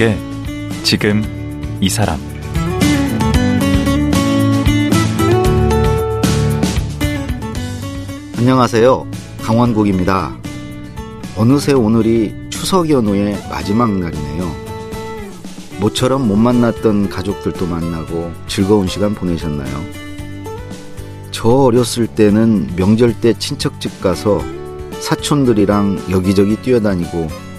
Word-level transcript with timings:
강원국의 0.00 0.16
지금 0.82 1.22
이 1.82 1.90
사람 1.90 2.18
안녕하세요. 8.38 9.06
강원국입니다. 9.42 10.34
어느새 11.36 11.74
오늘이 11.74 12.34
추석 12.48 12.88
연휴의 12.88 13.36
마지막 13.50 13.92
날이네요. 13.92 14.50
모처럼 15.80 16.26
못 16.26 16.36
만났던 16.36 17.10
가족들도 17.10 17.66
만나고 17.66 18.32
즐거운 18.46 18.86
시간 18.86 19.14
보내셨나요? 19.14 19.84
저 21.30 21.48
어렸을 21.48 22.06
때는 22.06 22.70
명절 22.74 23.20
때 23.20 23.34
친척집 23.34 24.00
가서 24.00 24.40
사촌들이랑 25.00 26.06
여기저기 26.10 26.56
뛰어다니고 26.56 27.49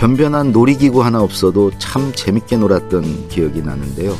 변변한 0.00 0.50
놀이기구 0.50 1.04
하나 1.04 1.20
없어도 1.20 1.72
참 1.76 2.14
재밌게 2.14 2.56
놀았던 2.56 3.28
기억이 3.28 3.60
나는데요. 3.60 4.16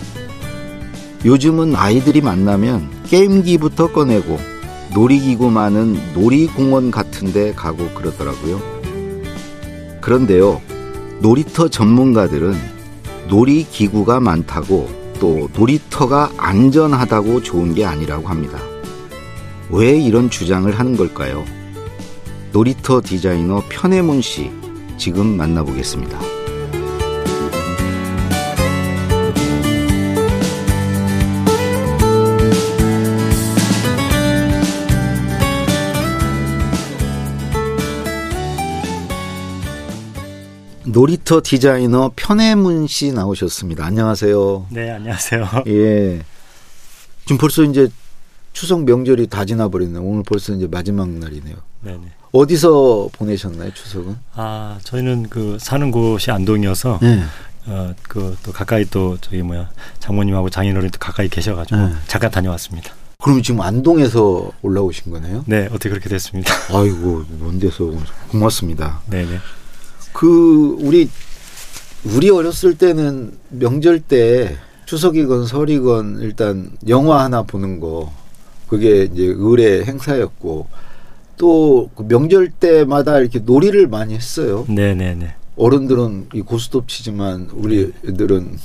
요즘은 1.25 1.75
아이들이 1.75 2.21
만나면 2.21 2.91
게임기부터 3.07 3.91
꺼내고 3.91 4.39
놀이기구 4.93 5.51
많은 5.51 6.13
놀이공원 6.13 6.91
같은 6.91 7.33
데 7.33 7.55
가고 7.55 7.89
그러더라고요. 7.95 8.61
그런데요, 10.03 10.61
놀이터 11.21 11.69
전문가들은 11.69 12.55
놀이기구가 13.29 14.21
많다고 14.21 14.87
또 15.19 15.49
놀이터가 15.57 16.31
안전하다고 16.37 17.43
좋은 17.43 17.75
게 17.75 17.87
아니라고 17.87 18.29
합니다. 18.29 18.59
왜 19.71 19.99
이런 19.99 20.29
주장을 20.29 20.71
하는 20.79 20.99
걸까요? 20.99 21.43
놀이터 22.53 23.01
디자이너 23.03 23.63
편혜문 23.71 24.21
씨, 24.21 24.51
지금 25.01 25.35
만나보겠습니다. 25.39 26.21
놀이터 40.85 41.41
디자이너 41.43 42.13
편혜문 42.15 42.87
씨 42.87 43.13
나오셨습니다. 43.13 43.87
안녕하세요. 43.87 44.67
네, 44.71 44.91
안녕하세요. 44.91 45.49
예. 45.69 46.21
지금 47.25 47.39
벌써 47.39 47.63
이제 47.63 47.89
추석 48.53 48.85
명절이 48.85 49.29
다 49.29 49.45
지나버렸네요. 49.45 50.03
오늘 50.03 50.23
벌써 50.25 50.53
이제 50.53 50.67
마지막 50.71 51.09
날이네요. 51.09 51.57
네네. 51.83 52.01
어디서 52.33 53.09
보내셨나요, 53.13 53.73
추석은? 53.75 54.17
아, 54.35 54.79
저희는 54.85 55.29
그 55.29 55.57
사는 55.61 55.91
곳이 55.91 56.31
안동이어서 56.31 56.99
네. 57.03 57.23
어, 57.67 57.95
그 58.09 58.37
또 58.43 58.53
가까이 58.53 58.85
또 58.87 59.17
저기 59.21 59.43
뭐야 59.43 59.71
장모님하고 59.99 60.51
장인어른도 60.51 60.99
가까이 60.99 61.29
계셔가지고 61.29 61.77
네. 61.81 61.93
잠깐 62.07 62.31
다녀왔습니다. 62.31 62.93
그럼 63.23 63.43
지금 63.43 63.61
안동에서 63.61 64.51
올라오신 64.63 65.13
거네요? 65.13 65.45
네, 65.47 65.67
어떻게 65.67 65.91
그렇게 65.91 66.09
됐습니다. 66.09 66.55
아이고, 66.75 67.25
먼 67.39 67.59
데서 67.59 67.93
고맙습니다. 68.31 69.03
네네. 69.11 69.39
그, 70.15 70.75
우리, 70.81 71.11
우리 72.05 72.31
어렸을 72.31 72.79
때는 72.79 73.37
명절 73.51 74.01
때 74.01 74.57
추석이건 74.87 75.47
설이건 75.47 76.21
일단 76.23 76.71
영화 76.89 77.23
하나 77.23 77.43
보는 77.43 77.79
거, 77.79 78.11
그게 78.71 79.03
이제 79.13 79.25
의뢰 79.37 79.85
행사였고, 79.85 80.69
또 81.37 81.91
그 81.97 82.07
명절 82.07 82.51
때마다 82.51 83.19
이렇게 83.19 83.39
놀이를 83.41 83.89
많이 83.89 84.15
했어요. 84.15 84.65
네네네. 84.69 85.35
어른들은 85.57 86.29
이 86.35 86.41
고스톱 86.43 86.87
치지만 86.89 87.49
우리 87.53 87.93
애들은 88.07 88.57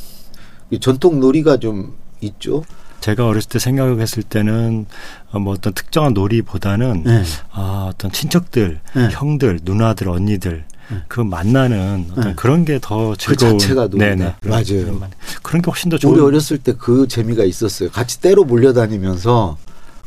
이 0.71 0.79
전통 0.79 1.19
놀이가 1.19 1.57
좀 1.57 1.95
있죠. 2.21 2.63
제가 3.01 3.27
어렸을 3.27 3.49
때 3.49 3.59
생각했을 3.59 4.23
때는 4.23 4.85
어, 5.31 5.39
뭐 5.39 5.53
어떤 5.53 5.73
특정한 5.73 6.13
놀이보다는 6.13 7.03
네. 7.03 7.23
아, 7.51 7.87
어떤 7.89 8.11
친척들, 8.11 8.79
네. 8.95 9.09
형들, 9.11 9.59
누나들, 9.63 10.09
언니들 10.09 10.65
네. 10.91 10.97
그 11.07 11.21
만나는 11.21 12.07
어떤 12.11 12.23
네. 12.23 12.33
그런 12.35 12.65
게더그 12.65 13.15
즐거운 13.17 13.57
자체가 13.59 13.87
놀이다. 13.87 14.37
맞아요. 14.43 14.99
그런 15.43 15.61
게 15.61 15.69
훨씬 15.71 15.89
더 15.89 15.97
좋은 15.97 16.13
우리 16.15 16.21
어렸을 16.21 16.57
때 16.57 16.73
그 16.73 17.07
재미가 17.07 17.43
있었어요. 17.43 17.89
같이 17.91 18.19
때로 18.21 18.43
몰려다니면서 18.43 19.57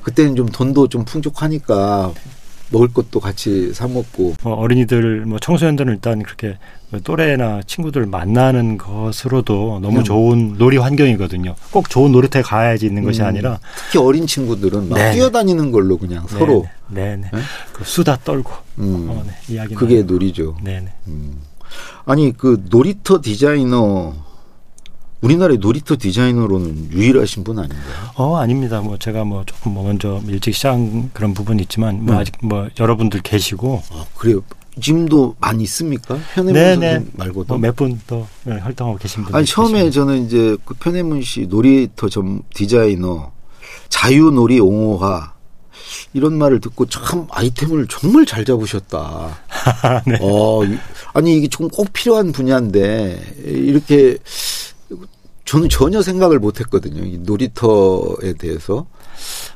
그때는 0.03 0.37
좀 0.37 0.47
돈도 0.49 0.89
좀 0.89 1.05
풍족하니까 1.05 2.13
먹을 2.71 2.89
것도 2.93 3.19
같이 3.21 3.73
사 3.73 3.89
먹고 3.89 4.35
뭐 4.43 4.55
어린이들, 4.55 5.25
뭐 5.25 5.39
청소년들은 5.39 5.95
일단 5.95 6.23
그렇게 6.23 6.59
뭐 6.91 7.01
또래나 7.01 7.63
친구들 7.67 8.05
만나는 8.05 8.77
것으로도 8.77 9.79
너무 9.81 9.89
그냥- 9.89 10.05
좋은 10.05 10.55
놀이 10.59 10.77
환경이거든요. 10.77 11.55
꼭 11.71 11.89
좋은 11.89 12.13
놀이터에 12.13 12.43
가야지 12.43 12.85
있는 12.87 13.05
것이 13.05 13.23
음, 13.23 13.27
아니라 13.27 13.59
특히 13.87 13.99
어린 13.99 14.27
친구들은 14.27 14.89
막 14.91 14.97
네. 14.97 15.13
뛰어다니는 15.13 15.71
걸로 15.73 15.97
그냥 15.97 16.27
서로 16.29 16.67
네네, 16.89 17.31
네? 17.33 17.41
그 17.73 17.85
수다 17.85 18.19
떨고 18.23 18.53
음, 18.79 19.07
어, 19.11 19.25
네, 19.27 19.33
이야기 19.55 19.75
그게. 19.75 20.03
놀이죠. 20.03 20.57
네네. 20.63 20.93
음. 21.09 21.41
아니 22.05 22.35
그 22.37 22.65
놀이터 22.69 23.21
디자이너 23.23 24.15
우리나라의 25.21 25.59
놀이터 25.59 25.97
디자이너로는 25.99 26.91
유일하신 26.93 27.43
분 27.45 27.59
아닌가요? 27.59 27.83
어 28.15 28.37
아닙니다. 28.37 28.81
뭐 28.81 28.97
제가 28.99 29.25
뭐 29.25 29.43
조금 29.45 29.73
뭐 29.75 29.85
먼저 29.85 30.21
일찍 30.29 30.55
시작한 30.55 31.11
그런 31.13 31.35
부분이 31.35 31.63
있지만 31.63 32.05
뭐 32.05 32.15
네. 32.15 32.21
아직 32.21 32.35
뭐 32.43 32.69
여러분들 32.79 33.21
계시고 33.23 33.83
아, 33.91 34.05
그래요. 34.17 34.43
지금도 34.81 35.35
많이 35.41 35.65
있습니까? 35.65 36.17
편혜문 36.35 36.53
네네. 36.55 36.75
선생님 36.75 37.11
말고도. 37.15 37.59
뭐몇분 37.59 38.01
더 38.07 38.27
활동하고 38.45 38.97
계신 38.99 39.25
분들 39.25 39.37
아니 39.37 39.45
처음에 39.47 39.91
저는 39.91 40.27
이제 40.27 40.57
그 40.65 40.75
편혜문 40.75 41.23
씨 41.23 41.47
놀이터 41.49 42.09
점 42.09 42.43
디자이너 42.55 43.33
자유놀이 43.89 44.61
옹호화 44.61 45.33
이런 46.13 46.39
말을 46.39 46.61
듣고 46.61 46.87
참 46.87 47.27
아이템을 47.31 47.89
정말 47.91 48.25
잘 48.25 48.45
잡으셨다. 48.45 49.37
네. 50.07 50.19
어, 50.21 50.65
이- 50.65 50.79
아니 51.13 51.37
이게 51.37 51.49
좀꼭 51.49 51.93
필요한 51.93 52.31
분야인데 52.31 53.35
이렇게 53.47 54.17
저는 55.49 55.69
전혀 55.71 56.03
생각을 56.03 56.39
못 56.39 56.61
했거든요. 56.61 57.03
이 57.05 57.19
놀이터에 57.23 58.35
대해서. 58.39 58.87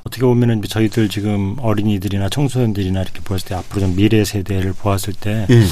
어떻게 0.04 0.22
보면은 0.24 0.60
저희들 0.62 1.08
지금 1.08 1.54
어린이들이나 1.60 2.28
청소년들이나 2.30 3.02
이렇게 3.02 3.20
보았을 3.20 3.48
때 3.48 3.54
앞으로 3.54 3.82
좀 3.82 3.94
미래 3.94 4.24
세대를 4.24 4.72
보았을 4.72 5.12
때 5.12 5.46
예. 5.48 5.62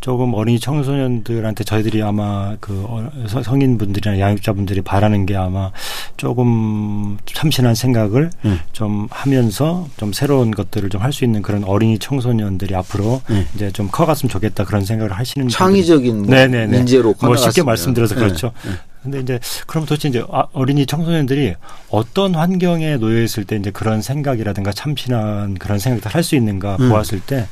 조금 0.00 0.34
어린이 0.34 0.60
청소년들한테 0.60 1.64
저희들이 1.64 2.02
아마 2.02 2.56
그 2.60 2.84
어, 2.86 3.10
서- 3.26 3.42
성인분들이나 3.42 4.18
양육자분들이 4.20 4.82
바라는 4.82 5.24
게 5.24 5.34
아마 5.36 5.70
조금 6.18 7.16
참신한 7.24 7.74
생각을 7.74 8.30
음. 8.44 8.60
좀 8.72 9.08
하면서 9.10 9.88
좀 9.96 10.12
새로운 10.12 10.50
것들을 10.50 10.90
좀 10.90 10.98
할 11.00 11.12
수 11.12 11.24
있는 11.24 11.40
그런 11.40 11.64
어린이 11.64 11.98
청소년들이 11.98 12.74
앞으로 12.74 13.22
음. 13.30 13.46
이제 13.54 13.70
좀 13.70 13.88
커갔으면 13.90 14.28
좋겠다 14.28 14.64
그런 14.64 14.84
생각을 14.84 15.12
하시는 15.12 15.48
창의적인 15.48 16.22
뭐 16.24 16.34
네네네. 16.34 16.78
인재로 16.80 17.14
뭐 17.22 17.34
쉽게. 17.36 17.62
말씀드려서 17.62 18.14
예. 18.16 18.18
그렇죠. 18.18 18.52
근데 19.02 19.20
이제 19.20 19.38
그럼 19.66 19.86
도대체 19.86 20.08
이제 20.08 20.24
아, 20.30 20.46
어린이 20.52 20.86
청소년들이 20.86 21.54
어떤 21.90 22.34
환경에 22.34 22.96
놓여 22.96 23.22
있을 23.22 23.44
때 23.44 23.56
이제 23.56 23.70
그런 23.70 24.02
생각이라든가 24.02 24.72
참신한 24.72 25.54
그런 25.54 25.78
생각을 25.78 26.14
할수 26.14 26.36
있는가 26.36 26.76
음. 26.80 26.88
보았을 26.88 27.20
때 27.20 27.46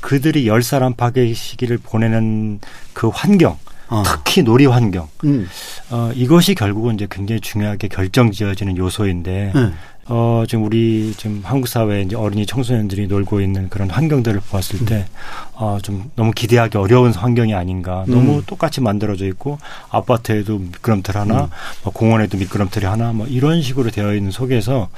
그들이 0.00 0.46
열살 0.46 0.82
안팎의 0.82 1.32
시기를 1.32 1.78
보내는 1.78 2.60
그 2.92 3.08
환경, 3.08 3.56
어. 3.88 4.02
특히 4.04 4.42
놀이 4.42 4.66
환경, 4.66 5.08
음. 5.24 5.48
어, 5.90 6.10
이것이 6.14 6.54
결국은 6.54 6.96
이제 6.96 7.06
굉장히 7.10 7.40
중요하게 7.40 7.88
결정지어지는 7.88 8.76
요소인데, 8.76 9.52
예. 9.54 9.72
어, 10.06 10.44
지금 10.46 10.64
우리 10.64 11.14
지금 11.16 11.40
한국 11.44 11.66
사회에 11.66 12.02
이제 12.02 12.14
어린이 12.14 12.44
청소년들이 12.44 13.06
놀고 13.06 13.40
있는 13.40 13.70
그런 13.70 13.88
환경들을 13.88 14.40
보았을 14.50 14.82
음. 14.82 14.86
때, 14.86 15.06
어, 15.54 15.78
좀 15.82 16.10
너무 16.14 16.30
기대하기 16.32 16.76
어려운 16.76 17.12
환경이 17.12 17.54
아닌가. 17.54 18.04
너무 18.06 18.36
음. 18.36 18.42
똑같이 18.46 18.82
만들어져 18.82 19.24
있고, 19.26 19.58
아파트에도 19.88 20.58
미끄럼틀 20.58 21.16
하나, 21.16 21.44
음. 21.44 21.48
뭐 21.84 21.92
공원에도 21.92 22.36
미끄럼틀이 22.36 22.84
하나, 22.84 23.12
뭐 23.12 23.26
이런 23.26 23.62
식으로 23.62 23.90
되어 23.90 24.14
있는 24.14 24.30
속에서 24.30 24.88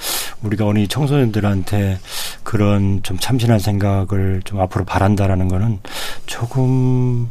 우리가 0.43 0.67
어린이 0.67 0.89
청소년들한테 0.89 2.01
그런 2.43 3.01
좀 3.05 3.17
참신한 3.19 3.61
생각을 3.61 4.43
좀 4.45 4.61
앞으로 4.61 4.85
바란다라는 4.85 5.49
거는 5.49 5.79
조금, 6.27 7.31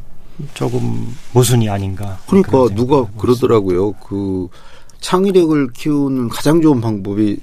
조금 0.53 1.13
모순이 1.33 1.69
아닌가. 1.69 2.19
그러니까 2.27 2.73
누가 2.73 3.05
그러더라고요. 3.17 3.93
그 3.93 4.47
창의력을 5.01 5.73
키우는 5.73 6.29
가장 6.29 6.61
좋은 6.61 6.81
방법이 6.81 7.37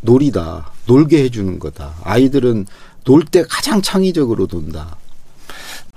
놀이다. 0.00 0.70
놀게 0.86 1.22
해주는 1.24 1.58
거다. 1.58 1.94
아이들은 2.02 2.66
놀 3.04 3.24
때 3.24 3.42
가장 3.48 3.80
창의적으로 3.80 4.46
논다. 4.50 4.97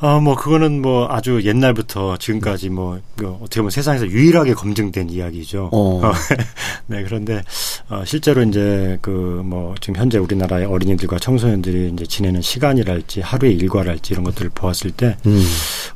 어, 0.02 0.20
뭐, 0.20 0.36
그거는 0.36 0.82
뭐 0.82 1.08
아주 1.10 1.42
옛날부터 1.44 2.18
지금까지 2.18 2.70
뭐, 2.70 3.00
그 3.16 3.28
어떻게 3.28 3.60
보면 3.62 3.70
세상에서 3.70 4.08
유일하게 4.08 4.54
검증된 4.56 5.10
이야기죠. 5.10 5.70
어. 5.72 6.02
네, 6.88 7.04
그런데, 7.04 7.44
어, 7.90 8.04
실제로 8.06 8.42
이제 8.44 8.98
그 9.02 9.42
뭐 9.52 9.76
지금 9.82 9.98
현재 9.98 10.18
우리나라의 10.18 10.66
어린이들과 10.66 11.20
청소년들이 11.20 11.92
이제 11.94 12.06
지내는 12.06 12.42
시간이랄지 12.42 13.20
하루의 13.22 13.56
일과랄지 13.56 14.14
이런 14.14 14.24
것들을 14.24 14.52
보았을 14.56 14.92
때 14.92 15.18
음. 15.26 15.44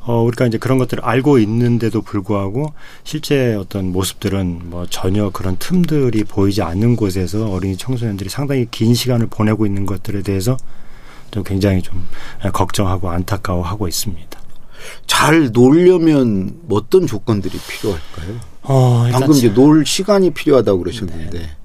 어, 0.02 0.22
우리가 0.22 0.46
이제 0.46 0.58
그런 0.58 0.76
것들을 0.76 1.02
알고 1.04 1.38
있는데도 1.38 2.02
불구하고 2.02 2.74
실제 3.04 3.54
어떤 3.54 3.92
모습들은 3.92 4.60
뭐 4.64 4.86
전혀 4.90 5.30
그런 5.30 5.56
틈들이 5.58 6.24
보이지 6.24 6.62
않는 6.62 6.96
곳에서 6.96 7.50
어린이 7.50 7.76
청소년들이 7.76 8.28
상당히 8.28 8.66
긴 8.70 8.94
시간을 8.94 9.28
보내고 9.28 9.66
있는 9.66 9.86
것들에 9.86 10.22
대해서 10.22 10.56
좀 11.30 11.42
굉장히 11.42 11.82
좀 11.82 12.06
걱정하고 12.52 13.10
안타까워하고 13.10 13.88
있습니다. 13.88 14.40
잘 15.06 15.50
놀려면 15.52 16.60
어떤 16.70 17.06
조건들이 17.06 17.58
필요할까요? 17.68 18.40
어, 18.62 19.08
방금 19.12 19.34
이제 19.34 19.52
놀 19.52 19.84
시간이 19.86 20.30
필요하다고 20.30 20.78
그러셨는데. 20.80 21.56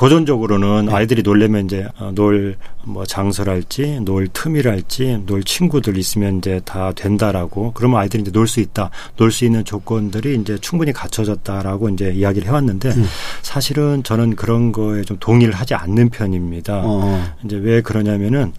고전적으로는 0.00 0.88
아이들이 0.88 1.22
놀려면 1.22 1.66
이제 1.66 1.86
어, 1.98 2.10
놀뭐 2.14 3.04
장소랄지 3.06 4.00
놀 4.00 4.28
틈이랄지 4.32 5.24
놀 5.26 5.44
친구들 5.44 5.98
있으면 5.98 6.38
이제 6.38 6.58
다 6.64 6.90
된다라고 6.94 7.72
그러면 7.74 8.00
아이들이 8.00 8.22
이제 8.22 8.30
놀 8.30 8.48
수 8.48 8.60
있다 8.60 8.88
놀 9.16 9.30
수 9.30 9.44
있는 9.44 9.62
조건들이 9.62 10.36
이제 10.40 10.56
충분히 10.58 10.94
갖춰졌다라고 10.94 11.90
이제 11.90 12.12
이야기를 12.12 12.48
해왔는데 12.48 12.88
음. 12.88 13.04
사실은 13.42 14.02
저는 14.02 14.36
그런 14.36 14.72
거에 14.72 15.02
좀 15.02 15.18
동의를 15.20 15.52
하지 15.52 15.74
않는 15.74 16.08
편입니다. 16.08 16.80
어. 16.82 17.22
이제 17.44 17.56
왜 17.56 17.82
그러냐면은 17.82 18.54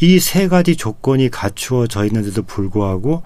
이 0.00 0.18
세 0.20 0.48
가지 0.48 0.74
조건이 0.74 1.28
갖추어져 1.28 2.06
있는데도 2.06 2.42
불구하고 2.42 3.22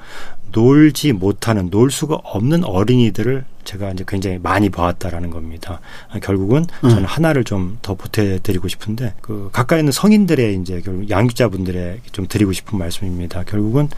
놀지 0.51 1.13
못하는 1.13 1.71
놀 1.71 1.93
수가 1.93 2.17
없는 2.25 2.65
어린이들을 2.65 3.45
제가 3.71 3.91
이제 3.93 4.05
굉장히 4.07 4.39
많이 4.43 4.69
봐왔다라는 4.69 5.31
겁니다. 5.31 5.81
아, 6.11 6.19
결국은 6.19 6.67
저는 6.83 6.99
음. 6.99 7.05
하나를 7.05 7.45
좀 7.45 7.71
더 7.83 7.95
보태드리고 7.95 8.69
싶은데 8.69 9.15
그 9.21 9.49
가까이 9.53 9.81
있는 9.81 9.93
성인들의 9.93 10.57
이제 10.57 10.81
결국 10.85 11.09
양육자분들의 11.09 12.01
좀 12.13 12.27
드리고 12.27 12.53
싶은 12.53 12.79
말씀입니다. 12.79 13.43
결국은 13.45 13.89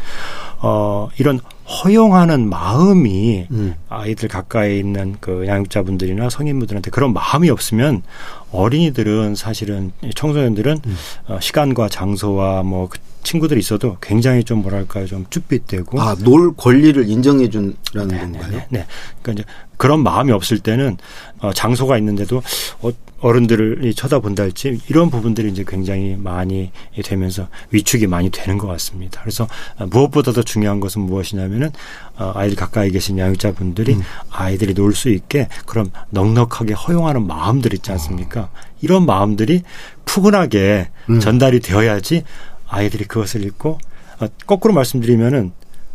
어 0.60 1.08
이런 1.18 1.40
허용하는 1.66 2.48
마음이 2.48 3.46
음. 3.50 3.74
아이들 3.88 4.28
가까이 4.28 4.78
있는 4.78 5.16
그 5.20 5.46
양육자분들이나 5.46 6.30
성인분들한테 6.30 6.90
그런 6.90 7.12
마음이 7.12 7.50
없으면 7.50 8.02
어린이들은 8.50 9.34
사실은 9.34 9.92
이 10.02 10.10
청소년들은 10.14 10.78
음. 10.84 10.96
어, 11.28 11.38
시간과 11.40 11.88
장소와 11.88 12.62
뭐 12.62 12.88
그 12.88 12.98
친구들이 13.22 13.60
있어도 13.60 13.96
굉장히 14.00 14.44
좀 14.44 14.62
뭐랄까요 14.62 15.06
좀 15.06 15.26
쭈삣대고 15.30 16.00
아, 16.00 16.14
놀 16.16 16.54
권리를 16.56 17.08
인정해 17.08 17.48
준라는 17.48 18.08
네, 18.08 18.18
건가요? 18.18 18.50
네, 18.50 18.66
네. 18.70 18.86
그러니까 19.22 19.32
이제 19.32 19.44
그런 19.76 20.02
마음이 20.02 20.32
없을 20.32 20.58
때는 20.58 20.96
어, 21.40 21.52
장소가 21.52 21.98
있는데도 21.98 22.42
어, 22.80 22.90
어른들이 23.20 23.94
쳐다본다 23.94 24.42
할지 24.42 24.80
이런 24.88 25.08
부분들이 25.08 25.48
이제 25.48 25.64
굉장히 25.66 26.16
많이 26.16 26.72
되면서 27.04 27.48
위축이 27.70 28.08
많이 28.08 28.30
되는 28.30 28.58
것 28.58 28.66
같습니다. 28.66 29.20
그래서 29.22 29.46
어, 29.78 29.86
무엇보다 29.86 30.32
더 30.32 30.42
중요한 30.42 30.80
것은 30.80 31.02
무엇이냐면은 31.02 31.70
어, 32.16 32.32
아이들 32.34 32.56
가까이 32.56 32.90
계신 32.90 33.18
양육자분들이 33.18 33.94
음. 33.94 34.02
아이들이 34.30 34.74
놀 34.74 34.92
수 34.92 35.08
있게 35.08 35.48
그런 35.66 35.90
넉넉하게 36.10 36.74
허용하는 36.74 37.26
마음들 37.26 37.72
있지 37.74 37.90
않습니까? 37.92 38.50
이런 38.82 39.06
마음들이 39.06 39.62
푸근하게 40.04 40.90
음. 41.08 41.20
전달이 41.20 41.60
되어야지 41.60 42.24
아이들이 42.72 43.04
그것을 43.04 43.44
읽고 43.44 43.78
어, 44.20 44.26
거꾸로 44.46 44.72
말씀드리면은 44.74 45.52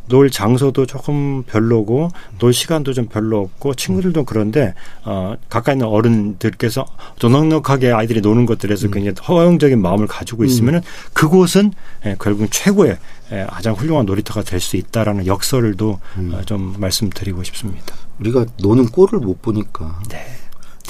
놀 0.10 0.30
장소도 0.32 0.86
조금 0.86 1.44
별로고 1.44 2.10
놀 2.40 2.54
시간도 2.54 2.94
좀 2.94 3.08
별로 3.08 3.42
없고 3.42 3.74
친구들도 3.74 4.24
그런데 4.24 4.74
어 5.04 5.36
가까이 5.50 5.74
있는 5.76 5.86
어른들께서 5.88 6.86
좀 7.20 7.34
넉넉하게 7.34 7.92
아이들이 7.92 8.22
노는 8.22 8.46
것들에서 8.46 8.88
굉장히 8.88 9.18
허용적인 9.28 9.82
마음을 9.82 10.08
가지고 10.08 10.46
있으면은 10.46 10.80
그곳은 11.12 11.74
예, 12.06 12.16
결국 12.22 12.48
최고의 12.50 12.98
예, 13.34 13.48
가장 13.50 13.74
훌륭한 13.74 14.06
놀이터가 14.06 14.44
될 14.44 14.62
수 14.62 14.78
있다라는 14.78 15.28
역설을도 15.28 16.00
어, 16.32 16.42
좀 16.46 16.76
말씀드리고 16.80 17.44
싶습니다. 17.44 17.94
우리가 18.22 18.46
노는 18.62 18.86
꼴을 18.88 19.20
못 19.20 19.42
보니까 19.42 20.00
네. 20.10 20.26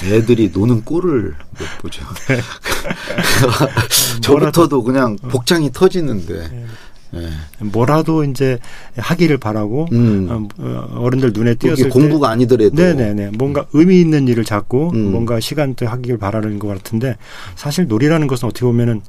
애들이 0.04 0.50
노는 0.52 0.84
꼴을 0.84 1.34
못 1.58 1.66
보죠. 1.82 2.04
저부터도 4.20 4.82
그냥 4.82 5.16
복장이 5.16 5.72
터지는데. 5.72 6.66
예. 7.14 7.30
뭐라도 7.64 8.22
이제 8.24 8.58
하기를 8.96 9.38
바라고 9.38 9.88
음. 9.92 10.48
어, 10.58 10.88
어른들 10.96 11.32
눈에 11.32 11.54
띄었을 11.54 11.84
때 11.84 11.90
공부가 11.90 12.28
아니더라도 12.28 12.74
네네네. 12.74 13.30
뭔가 13.38 13.64
의미 13.72 13.98
있는 13.98 14.28
일을 14.28 14.44
찾고 14.44 14.90
음. 14.92 15.12
뭔가 15.12 15.40
시간대 15.40 15.86
하기를 15.86 16.18
바라는 16.18 16.58
것 16.58 16.68
같은데 16.68 17.16
사실 17.56 17.86
놀이라는 17.86 18.26
것은 18.26 18.48
어떻게 18.48 18.66
보면은 18.66 19.00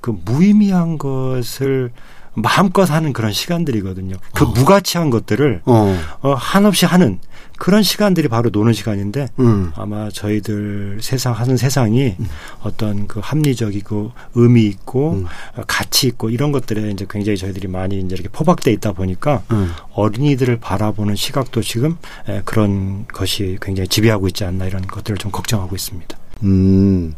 그 0.00 0.16
무의미한 0.24 0.96
것을 0.96 1.90
마음껏 2.34 2.90
하는 2.90 3.12
그런 3.12 3.32
시간들이거든요. 3.32 4.16
그 4.34 4.44
무가치한 4.44 5.10
것들을 5.10 5.62
어. 5.66 5.98
어, 6.22 6.34
한없이 6.34 6.86
하는 6.86 7.18
그런 7.58 7.82
시간들이 7.82 8.28
바로 8.28 8.50
노는 8.50 8.72
시간인데 8.72 9.28
음. 9.38 9.70
아마 9.76 10.08
저희들 10.10 10.98
세상 11.00 11.32
하는 11.32 11.56
세상이 11.56 12.16
어떤 12.62 13.06
그 13.06 13.20
합리적이고 13.22 14.12
의미 14.34 14.64
있고 14.64 15.12
음. 15.12 15.26
어, 15.56 15.62
가치 15.66 16.08
있고 16.08 16.30
이런 16.30 16.50
것들에 16.50 16.90
이제 16.90 17.06
굉장히 17.08 17.36
저희들이 17.36 17.68
많이 17.68 18.00
이제 18.00 18.14
이렇게 18.14 18.28
포박돼 18.30 18.72
있다 18.72 18.92
보니까 18.92 19.42
음. 19.52 19.70
어린이들을 19.92 20.58
바라보는 20.58 21.14
시각도 21.14 21.62
지금 21.62 21.98
에, 22.28 22.42
그런 22.44 23.06
것이 23.06 23.58
굉장히 23.60 23.88
지배하고 23.88 24.26
있지 24.28 24.44
않나 24.44 24.64
이런 24.66 24.86
것들을 24.86 25.18
좀 25.18 25.30
걱정하고 25.30 25.76
있습니다. 25.76 26.16
음. 26.42 27.14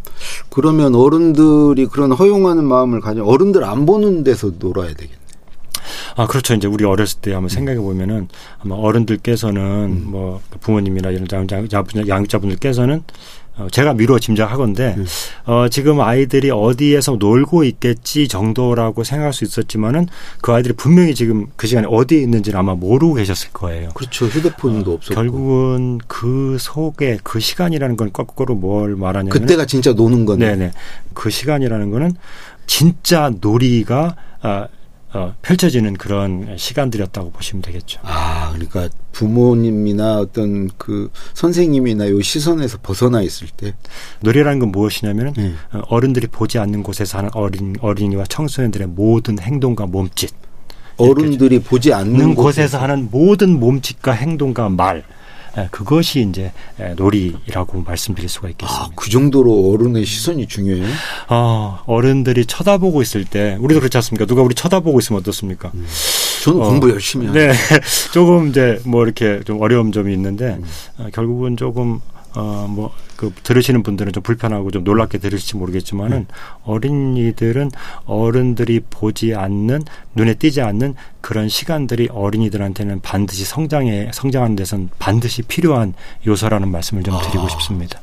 그러면 0.51 0.95
어른들이 0.95 1.87
그런 1.87 2.13
허용하는 2.13 2.65
마음을 2.65 3.01
가져 3.01 3.25
어른들 3.25 3.65
안 3.65 3.87
보는 3.87 4.25
데서 4.25 4.53
놀아야 4.59 4.89
되겠네. 4.95 5.15
아 6.17 6.27
그렇죠. 6.27 6.55
이제 6.55 6.67
우리 6.67 6.85
어렸을 6.85 7.21
때 7.21 7.33
한번 7.33 7.49
생각해 7.49 7.79
보면은 7.79 8.29
아마 8.61 8.77
어른들께서는 8.77 10.05
뭐 10.11 10.41
부모님이나 10.61 11.11
이런 11.11 11.27
양- 11.33 11.47
양- 11.51 11.69
양- 11.73 12.09
양육자분들께서는 12.09 12.97
어, 12.97 13.01
제가 13.71 13.95
미루어 13.95 14.19
짐작하건데 14.19 14.95
음. 14.99 15.07
어, 15.47 15.69
지금 15.69 16.01
아이들이 16.01 16.51
어디에서 16.51 17.17
놀고 17.21 17.65
있겠지 17.65 18.27
정도라고 18.27 19.05
생각할 19.05 19.33
수 19.33 19.45
있었지만은 19.45 20.09
그 20.41 20.53
아이들이 20.53 20.75
분명히 20.75 21.15
지금 21.15 21.47
그 21.57 21.67
시간에 21.67 21.87
어디에 21.89 22.21
있는지는 22.21 22.59
아마 22.59 22.75
모르고 22.75 23.15
계셨을 23.15 23.51
거예요. 23.53 23.91
그렇죠. 23.95 24.27
휴대폰도 24.27 24.93
없었고. 24.95 25.15
결국은 25.15 25.99
그 26.09 26.57
속에 26.59 27.19
그 27.23 27.39
시간이라는 27.39 27.97
건 27.97 28.13
거꾸로 28.13 28.55
뭘 28.55 28.97
말하냐면 28.97 29.31
그때가 29.31 29.67
진짜 29.67 29.93
노는 29.93 30.25
건데. 30.25 30.57
네네 30.57 30.73
그 31.13 31.31
시간이라는 31.31 31.91
거는 31.91 32.15
진짜 32.67 33.33
놀이가 33.41 34.17
아, 34.43 34.67
어, 35.15 35.35
펼쳐지는 35.43 35.95
그런 35.95 36.57
시간들이었다고 36.57 37.31
보시면 37.31 37.63
되겠죠. 37.63 38.01
아, 38.03 38.51
그러니까 38.53 38.89
부모님이나 39.13 40.19
어떤 40.19 40.69
그 40.77 41.11
선생님이나 41.35 42.11
요 42.11 42.21
시선에서 42.21 42.79
벗어나 42.83 43.23
있을 43.23 43.49
때. 43.57 43.75
놀이라는 44.21 44.59
건 44.59 44.73
무엇이냐면 44.73 45.33
네. 45.35 45.43
은 45.45 45.83
어른들이 45.89 46.27
보지 46.27 46.59
않는 46.59 46.83
곳에서 46.83 47.19
하는 47.19 47.31
어린 47.35 47.77
어린이와 47.81 48.25
청소년들의 48.25 48.89
모든 48.89 49.39
행동과 49.39 49.87
몸짓 49.87 50.35
어른들이 50.97 51.61
보지 51.61 51.93
않는 51.93 52.13
있는 52.13 52.35
곳에서 52.35 52.79
하는 52.81 53.09
모든 53.11 53.59
몸짓과 53.59 54.13
행동과 54.13 54.69
말 54.69 54.99
예, 54.99 55.03
그것이 55.71 56.27
이제 56.29 56.53
예, 56.81 56.95
놀이라고 56.97 57.83
말씀드릴 57.83 58.29
수가 58.29 58.49
아, 58.49 58.51
있겠습니다. 58.51 58.91
그 58.97 59.11
정도로 59.11 59.73
어른의 59.73 60.05
시선이 60.05 60.47
중요해요? 60.49 60.87
어, 61.29 61.81
어른들이 61.87 62.47
쳐다보고 62.47 63.03
있을 63.03 63.25
때 63.25 63.57
우리도 63.61 63.81
그렇지 63.81 63.97
않습니까? 63.99 64.27
누가 64.27 64.43
우리 64.43 64.55
쳐다보고 64.55 64.99
있으면 64.99 65.21
어떻습니까? 65.21 65.73
저는 66.45 66.61
어, 66.61 66.69
공부 66.69 66.91
열심히 66.91 67.27
하죠. 67.27 67.39
네, 67.39 67.53
조금 68.13 68.49
이제 68.49 68.81
뭐 68.85 69.05
이렇게 69.05 69.41
좀 69.45 69.61
어려운 69.63 69.93
점이 69.93 70.13
있는데 70.13 70.59
음. 70.61 70.65
어, 70.99 71.09
결국은 71.13 71.57
조금 71.57 72.01
어뭐 72.37 72.93
그 73.17 73.33
들으시는 73.43 73.83
분들은 73.83 74.13
좀 74.13 74.23
불편하고 74.23 74.71
좀 74.71 74.85
놀랍게 74.85 75.19
들으실지 75.19 75.57
모르겠지만은 75.57 76.17
음. 76.19 76.27
어린이들은 76.65 77.71
어른들이 78.07 78.81
보지 78.91 79.35
않는 79.35 79.85
눈에 80.15 80.35
띄지 80.35 80.61
않는 80.61 80.95
그런 81.21 81.49
시간들이 81.49 82.09
어린이들한테는 82.11 83.01
반드시 83.01 83.45
성장에 83.45 84.11
성장하는 84.13 84.57
데선 84.57 84.91
반드시 84.99 85.43
필요한 85.43 85.95
요소라는 86.27 86.71
말씀을 86.71 87.03
좀 87.03 87.19
드리고 87.21 87.45
아. 87.45 87.49
싶습니다. 87.49 88.01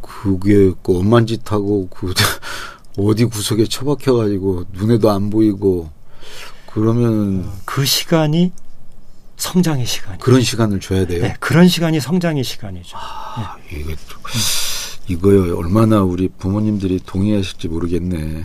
그게 0.00 0.72
그 0.82 0.98
엄만 0.98 1.26
짓하고 1.26 1.88
그 1.88 2.12
어디 2.98 3.24
구석에 3.26 3.66
처박혀 3.66 4.14
가지고 4.14 4.64
눈에도 4.72 5.10
안 5.10 5.30
보이고 5.30 5.90
그러면 6.72 7.48
그 7.64 7.84
시간이 7.84 8.52
성장의 9.36 9.86
시간이. 9.86 10.18
그런 10.18 10.40
시간을 10.42 10.80
줘야 10.80 11.06
돼요. 11.06 11.22
네, 11.22 11.34
그런 11.40 11.68
시간이 11.68 12.00
성장의 12.00 12.42
시간이죠. 12.44 12.96
아, 12.98 13.56
이게 13.70 13.94
또- 14.08 14.16
이거요 15.08 15.56
얼마나 15.56 16.02
우리 16.02 16.28
부모님들이 16.28 17.00
동의하실지 17.04 17.68
모르겠네. 17.68 18.44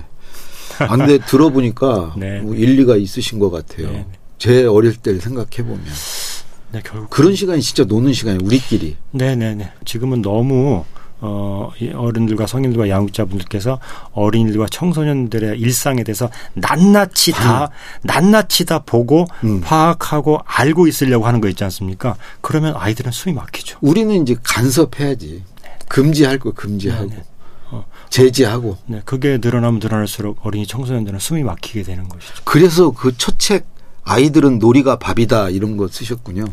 아, 0.79 0.87
근데 0.95 1.17
들어보니까 1.25 2.13
네. 2.17 2.39
뭐 2.41 2.53
일리가 2.55 2.97
있으신 2.97 3.39
것 3.39 3.49
같아요. 3.49 3.91
네. 3.91 4.05
제 4.37 4.65
어릴 4.65 4.95
때를 4.95 5.21
생각해 5.21 5.57
보면 5.67 5.83
네, 6.71 6.81
결국 6.85 7.09
그런 7.09 7.35
시간이 7.35 7.61
진짜 7.61 7.83
노는 7.83 8.13
시간이 8.13 8.43
우리끼리. 8.43 8.95
네 9.11 9.35
네 9.35 9.55
네. 9.55 9.71
지금은 9.85 10.21
너무 10.21 10.85
어, 11.23 11.71
이 11.79 11.89
어른들과 11.89 12.47
성인들과 12.47 12.89
양육자분들께서 12.89 13.79
어린이들과 14.11 14.65
청소년들의 14.71 15.59
일상에 15.59 16.03
대해서 16.03 16.29
낱낱이 16.55 17.31
다, 17.31 17.69
낱낱이 18.01 18.65
다 18.65 18.79
보고 18.79 19.27
음. 19.43 19.61
파악하고 19.61 20.39
알고 20.45 20.87
있으려고 20.87 21.27
하는 21.27 21.39
거 21.39 21.47
있지 21.47 21.63
않습니까? 21.63 22.15
그러면 22.41 22.73
아이들은 22.75 23.11
숨이 23.11 23.35
막히죠. 23.35 23.77
우리는 23.81 24.21
이제 24.23 24.35
간섭해야지. 24.43 25.43
금지할 25.87 26.39
거 26.39 26.51
금지하고 26.51 27.09
네네. 27.09 27.23
어. 27.69 27.85
제지하고. 28.09 28.77
네, 28.87 29.01
그게 29.05 29.37
늘어나면 29.39 29.79
늘어날수록 29.79 30.43
어린이 30.43 30.65
청소년들은 30.65 31.19
숨이 31.19 31.43
막히게 31.43 31.83
되는 31.83 32.09
것이죠. 32.09 32.33
그래서 32.43 32.91
그첫책 32.91 33.67
아이들은 34.03 34.57
놀이가 34.57 34.97
밥이다 34.97 35.49
이런 35.49 35.77
거 35.77 35.87
쓰셨군요. 35.87 36.45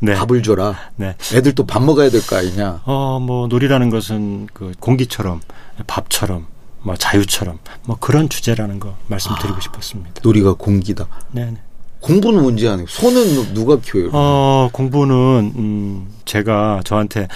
네. 0.00 0.14
밥을 0.14 0.42
줘라. 0.42 0.76
네. 0.96 1.14
애들 1.34 1.54
또 1.54 1.64
밥 1.66 1.82
먹어야 1.82 2.10
될 2.10 2.20
거 2.22 2.36
아니냐. 2.36 2.82
어, 2.84 3.18
뭐, 3.20 3.46
놀이라는 3.48 3.90
것은 3.90 4.48
그 4.52 4.72
공기처럼, 4.80 5.40
밥처럼, 5.86 6.46
뭐, 6.82 6.94
자유처럼, 6.96 7.58
뭐, 7.86 7.96
그런 8.00 8.28
주제라는 8.28 8.78
거 8.80 8.94
말씀드리고 9.08 9.60
싶었습니다. 9.60 10.20
놀이가 10.22 10.52
공기다. 10.54 11.06
네네. 11.32 11.56
공부는 12.00 12.42
문제 12.42 12.68
아니고 12.68 12.86
손은 12.88 13.54
누가 13.54 13.78
키워요? 13.80 14.10
어, 14.12 14.68
공부는, 14.72 15.52
음, 15.56 16.08
제가 16.24 16.82
저한테 16.84 17.26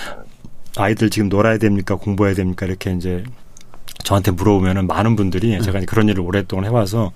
아이들 0.76 1.10
지금 1.10 1.28
놀아야 1.28 1.58
됩니까? 1.58 1.96
공부해야 1.96 2.34
됩니까? 2.34 2.66
이렇게 2.66 2.92
이제 2.92 3.24
저한테 4.04 4.30
물어보면은 4.30 4.86
많은 4.86 5.16
분들이 5.16 5.60
제가 5.62 5.78
이제 5.78 5.86
그런 5.86 6.08
일을 6.08 6.20
오랫동안 6.20 6.66
해와서 6.66 7.10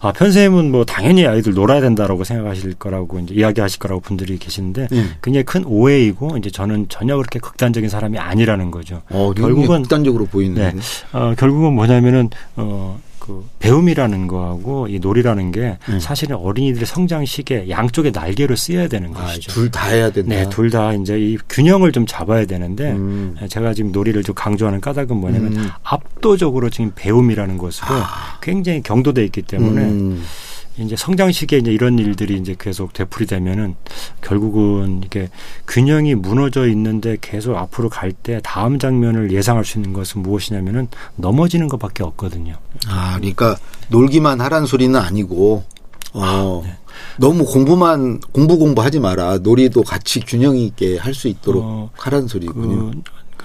아, 0.00 0.12
편쌤은 0.12 0.70
뭐 0.70 0.84
당연히 0.84 1.26
아이들 1.26 1.54
놀아야 1.54 1.80
된다라고 1.80 2.22
생각하실 2.24 2.74
거라고 2.74 3.18
이제 3.20 3.34
이야기하실 3.34 3.78
거라고 3.80 4.00
분들이 4.00 4.38
계시는데 4.38 4.88
예. 4.92 5.04
굉장히 5.22 5.44
큰 5.44 5.64
오해이고 5.64 6.36
이제 6.38 6.50
저는 6.50 6.86
전혀 6.88 7.16
그렇게 7.16 7.38
극단적인 7.40 7.90
사람이 7.90 8.16
아니라는 8.18 8.70
거죠. 8.70 9.02
어, 9.10 9.32
결국은- 9.34 9.82
극단적으로 9.82 10.26
보이는데. 10.26 10.72
네. 10.72 10.80
어, 11.12 11.34
결국은 11.36 11.72
뭐냐면은 11.74 12.30
어, 12.56 12.98
그 13.28 13.44
배움이라는 13.58 14.26
거하고 14.26 14.88
이 14.88 14.98
놀이라는 14.98 15.52
게 15.52 15.76
음. 15.90 16.00
사실은 16.00 16.36
어린이들의 16.36 16.86
성장 16.86 17.26
시기에 17.26 17.68
양쪽의 17.68 18.12
날개로 18.12 18.56
쓰여야 18.56 18.88
되는 18.88 19.14
아, 19.14 19.20
것이죠. 19.26 19.52
둘 19.52 19.70
다 19.70 19.88
해야 19.88 20.10
된다. 20.10 20.34
네, 20.34 20.48
둘 20.48 20.70
다 20.70 20.94
이제 20.94 21.18
이 21.20 21.36
균형을 21.50 21.92
좀 21.92 22.06
잡아야 22.06 22.46
되는데 22.46 22.92
음. 22.92 23.36
제가 23.50 23.74
지금 23.74 23.92
놀이를 23.92 24.22
좀 24.22 24.34
강조하는 24.34 24.80
까닭은 24.80 25.14
뭐냐면 25.14 25.56
음. 25.58 25.68
압도적으로 25.82 26.70
지금 26.70 26.90
배움이라는 26.94 27.58
것으로 27.58 27.88
굉장히 28.40 28.82
경도돼 28.82 29.22
있기 29.26 29.42
때문에 29.42 29.82
음. 29.82 30.24
이제 30.78 30.96
성장 30.96 31.32
시기에 31.32 31.58
이제 31.58 31.72
이런 31.72 31.98
일들이 31.98 32.36
이제 32.38 32.54
계속 32.58 32.92
되풀이되면은 32.92 33.74
결국은 34.22 35.02
이게 35.04 35.28
균형이 35.66 36.14
무너져 36.14 36.66
있는데 36.68 37.16
계속 37.20 37.56
앞으로 37.56 37.88
갈 37.88 38.12
때 38.12 38.40
다음 38.42 38.78
장면을 38.78 39.32
예상할 39.32 39.64
수 39.64 39.78
있는 39.78 39.92
것은 39.92 40.22
무엇이냐면은 40.22 40.88
넘어지는 41.16 41.68
것밖에 41.68 42.02
없거든요. 42.02 42.54
아, 42.88 43.16
그러니까 43.18 43.56
놀기만 43.90 44.40
하란 44.40 44.66
소리는 44.66 44.98
아니고, 44.98 45.62
어, 46.14 46.62
네. 46.64 46.76
너무 47.18 47.44
공부만, 47.44 48.20
공부 48.32 48.58
공부하지 48.58 48.98
마라. 48.98 49.38
놀이도 49.38 49.82
같이 49.82 50.20
균형 50.20 50.56
있게 50.56 50.96
할 50.98 51.14
수 51.14 51.28
있도록 51.28 51.62
어, 51.64 51.90
하란 51.94 52.26
소리군요. 52.26 52.90
그, 52.90 52.90
그 52.90 53.02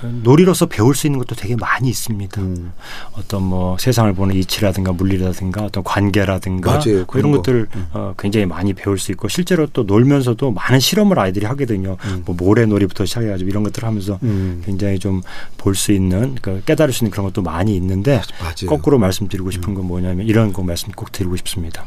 놀이로서 0.07 0.65
배울 0.67 0.95
수 0.95 1.07
있는 1.07 1.19
것도 1.19 1.35
되게 1.35 1.55
많이 1.55 1.89
있습니다. 1.89 2.41
음. 2.41 2.71
어떤 3.13 3.43
뭐 3.43 3.77
세상을 3.77 4.13
보는 4.13 4.35
이치라든가 4.35 4.91
물리라든가 4.91 5.63
어떤 5.65 5.83
관계라든가 5.83 6.71
맞아요. 6.71 6.95
뭐 6.97 7.05
그런 7.05 7.19
이런 7.19 7.31
거. 7.31 7.37
것들을 7.37 7.67
음. 7.75 7.87
어, 7.93 8.13
굉장히 8.17 8.45
많이 8.45 8.73
배울 8.73 8.97
수 8.99 9.11
있고 9.11 9.27
실제로 9.27 9.67
또 9.67 9.83
놀면서도 9.83 10.51
많은 10.51 10.79
실험을 10.79 11.17
아이들이 11.19 11.45
하거든요. 11.45 11.97
음. 12.05 12.23
뭐 12.25 12.35
모래놀이부터 12.35 13.05
시작해가지고 13.05 13.49
이런 13.49 13.63
것들을 13.63 13.87
하면서 13.87 14.19
음. 14.23 14.61
굉장히 14.65 14.99
좀 14.99 15.21
볼 15.57 15.75
수 15.75 15.91
있는 15.91 16.35
그 16.41 16.61
깨달을 16.65 16.93
수 16.93 17.03
있는 17.03 17.11
그런 17.11 17.25
것도 17.25 17.41
많이 17.41 17.75
있는데 17.75 18.21
맞아요. 18.41 18.67
거꾸로 18.67 18.99
말씀드리고 18.99 19.49
싶은 19.51 19.73
건 19.73 19.85
뭐냐면 19.85 20.27
이런 20.27 20.51
거 20.53 20.61
말씀 20.63 20.91
꼭 20.91 21.11
드리고 21.11 21.35
싶습니다. 21.37 21.85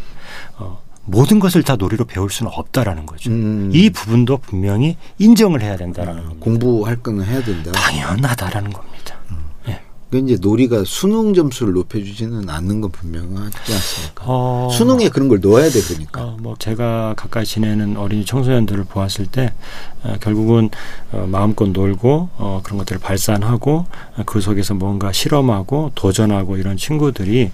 어, 0.58 0.80
모든 1.06 1.38
것을 1.38 1.62
다 1.62 1.76
놀이로 1.76 2.04
배울 2.04 2.30
수는 2.30 2.50
없다라는 2.54 3.06
거죠. 3.06 3.30
음. 3.30 3.70
이 3.72 3.90
부분도 3.90 4.38
분명히 4.38 4.96
인정을 5.18 5.62
해야 5.62 5.76
된다라는 5.76 6.22
겁니다. 6.24 6.44
공부할 6.44 6.96
거는 6.96 7.24
해야 7.24 7.42
된다. 7.42 7.72
당연하다라는 7.72 8.72
겁니다. 8.72 9.16
예. 9.32 9.45
그 10.10 10.18
이제 10.18 10.38
놀이가 10.40 10.84
수능 10.84 11.34
점수를 11.34 11.72
높여주지는 11.74 12.48
않는 12.48 12.80
건 12.80 12.90
분명하지 12.92 13.56
않습니까? 13.72 14.24
어, 14.24 14.68
수능에 14.72 15.08
그런 15.08 15.28
걸 15.28 15.40
넣어야 15.40 15.68
돼, 15.68 15.80
그러니까. 15.80 16.22
어, 16.22 16.36
뭐 16.40 16.54
제가 16.58 17.14
가까이 17.16 17.44
지내는 17.44 17.96
어린이 17.96 18.24
청소년들을 18.24 18.84
보았을 18.84 19.26
때 19.26 19.52
어, 20.04 20.14
결국은 20.20 20.70
어, 21.10 21.26
마음껏 21.28 21.68
놀고 21.68 22.28
어, 22.36 22.60
그런 22.62 22.78
것들을 22.78 23.00
발산하고 23.00 23.86
어, 24.16 24.22
그 24.24 24.40
속에서 24.40 24.74
뭔가 24.74 25.10
실험하고 25.10 25.90
도전하고 25.96 26.56
이런 26.56 26.76
친구들이 26.76 27.50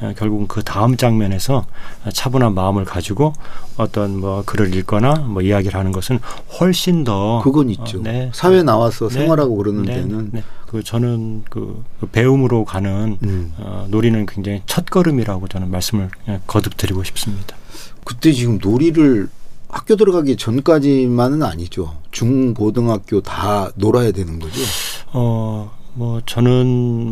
어, 0.00 0.12
결국은 0.16 0.46
그 0.46 0.62
다음 0.62 0.96
장면에서 0.96 1.66
어, 2.04 2.10
차분한 2.10 2.54
마음을 2.54 2.84
가지고 2.84 3.32
어떤 3.76 4.20
뭐 4.20 4.44
글을 4.46 4.74
읽거나 4.76 5.14
뭐 5.26 5.42
이야기를 5.42 5.76
하는 5.76 5.90
것은 5.90 6.20
훨씬 6.60 7.02
더 7.02 7.40
그건 7.42 7.68
있죠. 7.70 7.98
어, 7.98 8.02
네. 8.02 8.30
사회 8.32 8.62
나와서 8.62 9.08
네. 9.08 9.14
생활하고 9.14 9.56
그러는 9.56 9.82
네. 9.82 9.94
데는. 9.96 10.30
네. 10.76 10.76
그 10.76 10.82
저는 10.82 11.44
그, 11.48 11.84
그 12.00 12.06
배움으로 12.06 12.64
가는 12.64 13.18
음. 13.22 13.52
어, 13.58 13.86
놀이는 13.90 14.26
굉장히 14.26 14.62
첫 14.66 14.86
걸음이라고 14.86 15.48
저는 15.48 15.70
말씀을 15.70 16.10
그냥 16.24 16.40
거듭 16.46 16.76
드리고 16.76 17.02
싶습니다. 17.04 17.56
그때 18.04 18.32
지금 18.32 18.58
놀이를 18.62 19.28
학교 19.68 19.96
들어가기 19.96 20.36
전까지만은 20.36 21.42
아니죠. 21.42 21.96
중, 22.10 22.54
고등학교 22.54 23.20
다 23.20 23.70
놀아야 23.74 24.12
되는 24.12 24.38
거죠. 24.38 24.60
어, 25.12 25.70
뭐 25.98 26.20
저는 26.26 26.66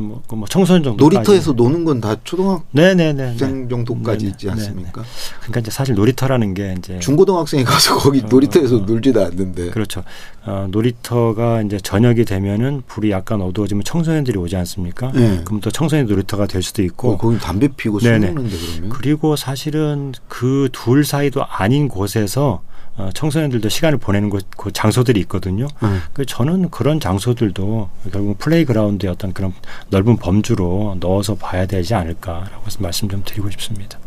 뭐, 0.08 0.22
그뭐 0.28 0.44
청소년 0.46 0.82
정도 0.82 1.02
놀이터에서 1.04 1.52
노는 1.52 1.86
건 1.86 2.00
다 2.02 2.16
초등학생 2.22 2.64
네네네. 2.72 3.36
정도까지 3.38 4.18
네네. 4.26 4.30
있지 4.32 4.46
네네. 4.46 4.60
않습니까? 4.60 5.02
그러니까 5.40 5.60
이제 5.60 5.70
사실 5.70 5.94
놀이터라는 5.94 6.52
게 6.52 6.74
이제 6.78 6.98
중고등학생이 6.98 7.64
가서 7.64 7.96
거기 7.96 8.20
어, 8.20 8.26
놀이터에서 8.28 8.76
어. 8.76 8.80
놀지도 8.80 9.24
않는데. 9.24 9.70
그렇죠. 9.70 10.02
어, 10.44 10.66
놀이터가 10.70 11.62
이제 11.62 11.78
저녁이 11.80 12.26
되면은 12.26 12.82
불이 12.86 13.10
약간 13.10 13.40
어두워지면 13.40 13.84
청소년들이 13.84 14.36
오지 14.38 14.54
않습니까? 14.56 15.12
네. 15.12 15.40
그럼 15.46 15.60
또 15.60 15.70
청소년 15.70 16.06
놀이터가 16.06 16.46
될 16.46 16.62
수도 16.62 16.82
있고 16.82 17.12
어, 17.12 17.16
거기 17.16 17.38
담배 17.38 17.68
피고 17.68 18.00
술 18.00 18.10
네네. 18.12 18.32
먹는데 18.32 18.56
그러면. 18.58 18.90
그리고 18.90 19.36
사실은 19.36 20.12
그 20.28 20.68
둘 20.72 21.04
사이도 21.06 21.42
아닌 21.44 21.88
곳에서 21.88 22.60
어, 22.96 23.10
청소년들도 23.12 23.68
시간을 23.68 23.98
보내는 23.98 24.30
곳, 24.30 24.46
그 24.56 24.72
장소들이 24.72 25.18
있거든요. 25.22 25.66
음. 25.82 26.00
그 26.12 26.24
저는 26.24 26.70
그런 26.70 27.00
장소들도 27.00 27.90
결국 28.12 28.38
playground의 28.38 29.10
어떤 29.10 29.32
그런 29.32 29.52
넓은 29.90 30.16
범주로 30.16 30.96
넣어서 31.00 31.34
봐야 31.34 31.66
되지 31.66 31.94
않을까라고 31.94 32.62
말씀 32.78 33.08
좀 33.08 33.22
드리고 33.24 33.50
싶습니다. 33.50 33.98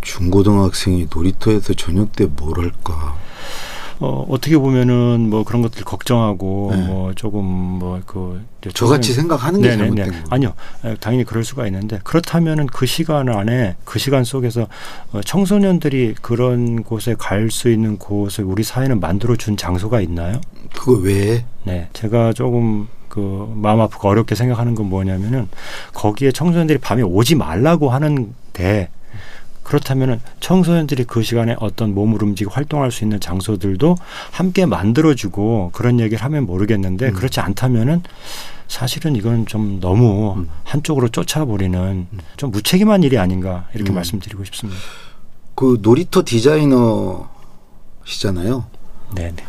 중고등학생이 0.00 1.08
놀이터에서 1.14 1.74
저녁 1.74 2.12
때 2.12 2.26
뭘 2.26 2.58
할까? 2.58 3.16
어, 4.02 4.24
어떻게 4.30 4.56
보면은 4.56 5.28
뭐 5.28 5.44
그런 5.44 5.60
것들 5.60 5.84
걱정하고 5.84 6.72
네. 6.74 6.86
뭐 6.86 7.12
조금 7.14 7.44
뭐그 7.44 8.42
저같이 8.72 9.12
생각하는 9.12 9.60
게 9.60 9.76
잘못된 9.76 10.10
거. 10.10 10.16
아니요, 10.30 10.54
에, 10.84 10.94
당연히 11.00 11.24
그럴 11.24 11.44
수가 11.44 11.66
있는데 11.66 12.00
그렇다면은 12.02 12.66
그 12.66 12.86
시간 12.86 13.28
안에 13.28 13.76
그 13.84 13.98
시간 13.98 14.24
속에서 14.24 14.66
어, 15.12 15.20
청소년들이 15.20 16.14
그런 16.22 16.82
곳에 16.82 17.14
갈 17.18 17.50
수 17.50 17.68
있는 17.70 17.98
곳을 17.98 18.44
우리 18.44 18.62
사회는 18.62 19.00
만들어 19.00 19.34
준 19.36 19.56
장소가 19.56 20.00
있나요? 20.00 20.40
그거 20.74 20.92
왜? 21.02 21.44
네, 21.64 21.88
제가 21.92 22.32
조금 22.32 22.86
그 23.08 23.52
마음 23.56 23.80
아프고 23.80 24.08
어렵게 24.08 24.34
생각하는 24.34 24.74
건 24.76 24.86
뭐냐면은 24.88 25.48
거기에 25.92 26.30
청소년들이 26.32 26.78
밤에 26.78 27.02
오지 27.02 27.34
말라고 27.34 27.90
하는데 27.90 28.88
그렇다면은 29.70 30.20
청소년들이 30.40 31.04
그 31.04 31.22
시간에 31.22 31.54
어떤 31.60 31.94
몸을 31.94 32.24
움직이고 32.24 32.50
활동할 32.50 32.90
수 32.90 33.04
있는 33.04 33.20
장소들도 33.20 33.96
함께 34.32 34.66
만들어주고 34.66 35.70
그런 35.72 36.00
얘기를 36.00 36.24
하면 36.24 36.44
모르겠는데 36.44 37.10
음. 37.10 37.14
그렇지 37.14 37.38
않다면은 37.38 38.02
사실은 38.66 39.14
이건 39.14 39.46
좀 39.46 39.78
너무 39.78 40.34
음. 40.38 40.48
한쪽으로 40.64 41.08
쫓아버리는 41.10 42.08
좀 42.36 42.50
무책임한 42.50 43.04
일이 43.04 43.16
아닌가 43.16 43.68
이렇게 43.72 43.92
음. 43.92 43.94
말씀드리고 43.94 44.42
싶습니다. 44.46 44.80
그 45.54 45.78
놀이터 45.80 46.24
디자이너시잖아요. 46.24 47.28
네, 49.14 49.32
네. 49.36 49.44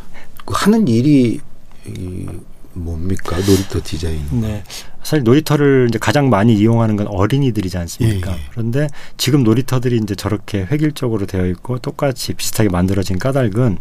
그 0.46 0.54
하는 0.56 0.88
일이 0.88 1.40
이 1.88 2.28
뭡니까 2.74 3.38
놀이터 3.38 3.80
디자인? 3.84 4.24
네. 4.40 4.64
사실 5.04 5.24
놀이터를 5.24 5.88
이제 5.90 6.00
가장 6.00 6.30
많이 6.30 6.54
이용하는 6.56 6.96
건 6.96 7.08
어린이들이지 7.08 7.78
않습니까? 7.78 8.32
예, 8.32 8.36
예. 8.36 8.40
그런데 8.52 8.88
지금 9.18 9.44
놀이터들이 9.44 9.98
이제 9.98 10.16
저렇게 10.16 10.68
획일적으로 10.72 11.26
되어 11.26 11.46
있고 11.48 11.80
똑같이 11.80 12.34
비슷하게 12.34 12.70
만들어진 12.70 13.18
까닭은 13.18 13.78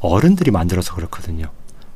어른들이 0.00 0.50
만들어서 0.50 0.94
그렇거든요. 0.94 1.50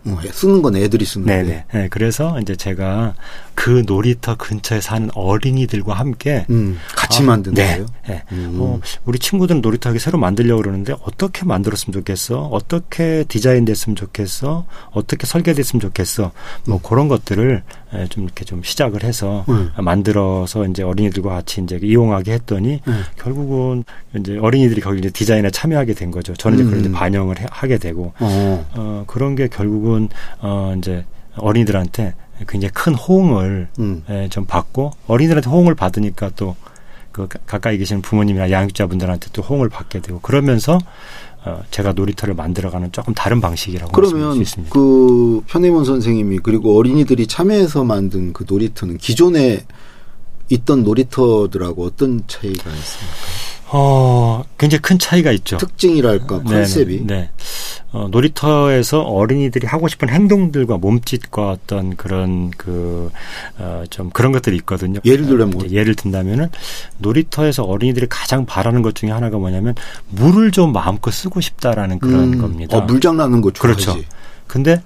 어, 0.06 0.18
쓰는 0.32 0.60
건 0.62 0.76
애들이 0.76 1.04
쓰는 1.04 1.26
네네. 1.26 1.48
데 1.48 1.64
네, 1.72 1.88
그래서 1.90 2.38
이제 2.40 2.56
제가 2.56 3.14
그 3.54 3.82
놀이터 3.86 4.36
근처에 4.36 4.80
사는 4.80 5.08
어린이들과 5.14 5.94
함께 5.94 6.44
음, 6.50 6.78
같이 6.94 7.22
아, 7.22 7.26
만드는 7.26 7.54
네. 7.54 7.66
거예요? 7.68 7.86
네. 8.08 8.22
음. 8.32 8.56
어, 8.60 8.80
우리 9.04 9.18
친구들은 9.18 9.60
놀이터 9.60 9.90
여기 9.90 9.98
새로 9.98 10.18
만들려고 10.18 10.62
그러는데 10.62 10.94
어떻게 11.04 11.44
만들었으면 11.44 11.92
좋겠어? 11.92 12.40
어떻게 12.48 13.24
디자인 13.28 13.64
됐으면 13.64 13.96
좋겠어? 13.96 14.66
어떻게 14.90 15.26
설계됐으면 15.26 15.80
좋겠어? 15.80 16.32
뭐 16.66 16.80
그런 16.82 17.08
것들을 17.08 17.62
예, 17.96 18.08
좀 18.08 18.24
이렇게 18.24 18.44
좀 18.44 18.60
시작을 18.64 19.04
해서 19.04 19.44
음. 19.48 19.70
만들어서 19.78 20.66
이제 20.66 20.82
어린이들과 20.82 21.30
같이 21.30 21.60
이제 21.62 21.78
이용하게 21.80 22.32
했더니 22.32 22.80
음. 22.88 23.04
결국은 23.16 23.84
이제 24.18 24.36
어린이들이 24.36 24.80
거기 24.80 24.98
이제 24.98 25.10
디자인에 25.10 25.50
참여하게 25.50 25.94
된 25.94 26.10
거죠. 26.10 26.34
저는 26.34 26.58
이제 26.68 26.78
이제 26.80 26.88
음. 26.88 26.92
반영을 26.92 27.38
해- 27.40 27.46
하게 27.50 27.78
되고 27.78 28.12
어. 28.18 28.66
어, 28.74 29.04
그런 29.06 29.36
게 29.36 29.46
결국은 29.46 29.93
어, 30.40 30.74
이제 30.78 31.04
어린이들한테 31.36 32.14
굉장히 32.48 32.72
큰 32.72 32.94
호응을 32.94 33.68
음. 33.78 34.02
예, 34.10 34.28
좀 34.28 34.44
받고 34.44 34.92
어린이들한테 35.06 35.48
호응을 35.50 35.74
받으니까 35.74 36.30
또 36.36 36.56
그 37.14 37.28
가까이 37.46 37.78
계시는 37.78 38.02
부모님이나 38.02 38.50
양육자분들한테 38.50 39.28
또 39.32 39.40
호응을 39.40 39.68
받게 39.68 40.00
되고 40.00 40.18
그러면서 40.18 40.78
어, 41.44 41.62
제가 41.70 41.92
놀이터를 41.92 42.34
만들어가는 42.34 42.90
조금 42.90 43.14
다른 43.14 43.40
방식이라고 43.40 43.92
그러면 43.92 44.36
있습니다. 44.36 44.72
그 44.72 45.40
편의원 45.46 45.84
선생님이 45.84 46.40
그리고 46.42 46.76
어린이들이 46.76 47.28
참여해서 47.28 47.84
만든 47.84 48.32
그 48.32 48.44
놀이터는 48.48 48.98
기존에 48.98 49.64
있던 50.48 50.82
놀이터들하고 50.82 51.84
어떤 51.84 52.24
차이가 52.26 52.70
있습니까? 52.70 53.16
어, 53.76 54.44
굉장히 54.56 54.82
큰 54.82 55.00
차이가 55.00 55.32
있죠. 55.32 55.56
특징이랄까 55.56 56.42
네, 56.44 56.54
컨셉이 56.54 57.02
네. 57.06 57.14
네. 57.14 57.30
어, 57.90 58.06
놀이터에서 58.08 59.00
어린이들이 59.02 59.66
하고 59.66 59.88
싶은 59.88 60.08
행동들과 60.08 60.76
몸짓과 60.76 61.50
어떤 61.50 61.96
그런 61.96 62.52
그, 62.52 63.10
어, 63.58 63.82
좀 63.90 64.10
그런 64.10 64.30
것들이 64.30 64.54
있거든요. 64.58 65.00
예를 65.04 65.26
들면 65.26 65.50
뭐? 65.50 65.64
이제 65.64 65.74
예를 65.74 65.96
든다면은 65.96 66.50
놀이터에서 66.98 67.64
어린이들이 67.64 68.06
가장 68.08 68.46
바라는 68.46 68.82
것 68.82 68.94
중에 68.94 69.10
하나가 69.10 69.38
뭐냐면 69.38 69.74
물을 70.08 70.52
좀 70.52 70.72
마음껏 70.72 71.10
쓰고 71.10 71.40
싶다라는 71.40 71.98
그런 71.98 72.34
음, 72.34 72.40
겁니다. 72.40 72.76
어, 72.78 72.80
물장 72.82 73.16
나는 73.16 73.40
거 73.40 73.50
좋아하지. 73.50 73.86
그렇죠. 73.86 74.04
근데, 74.46 74.82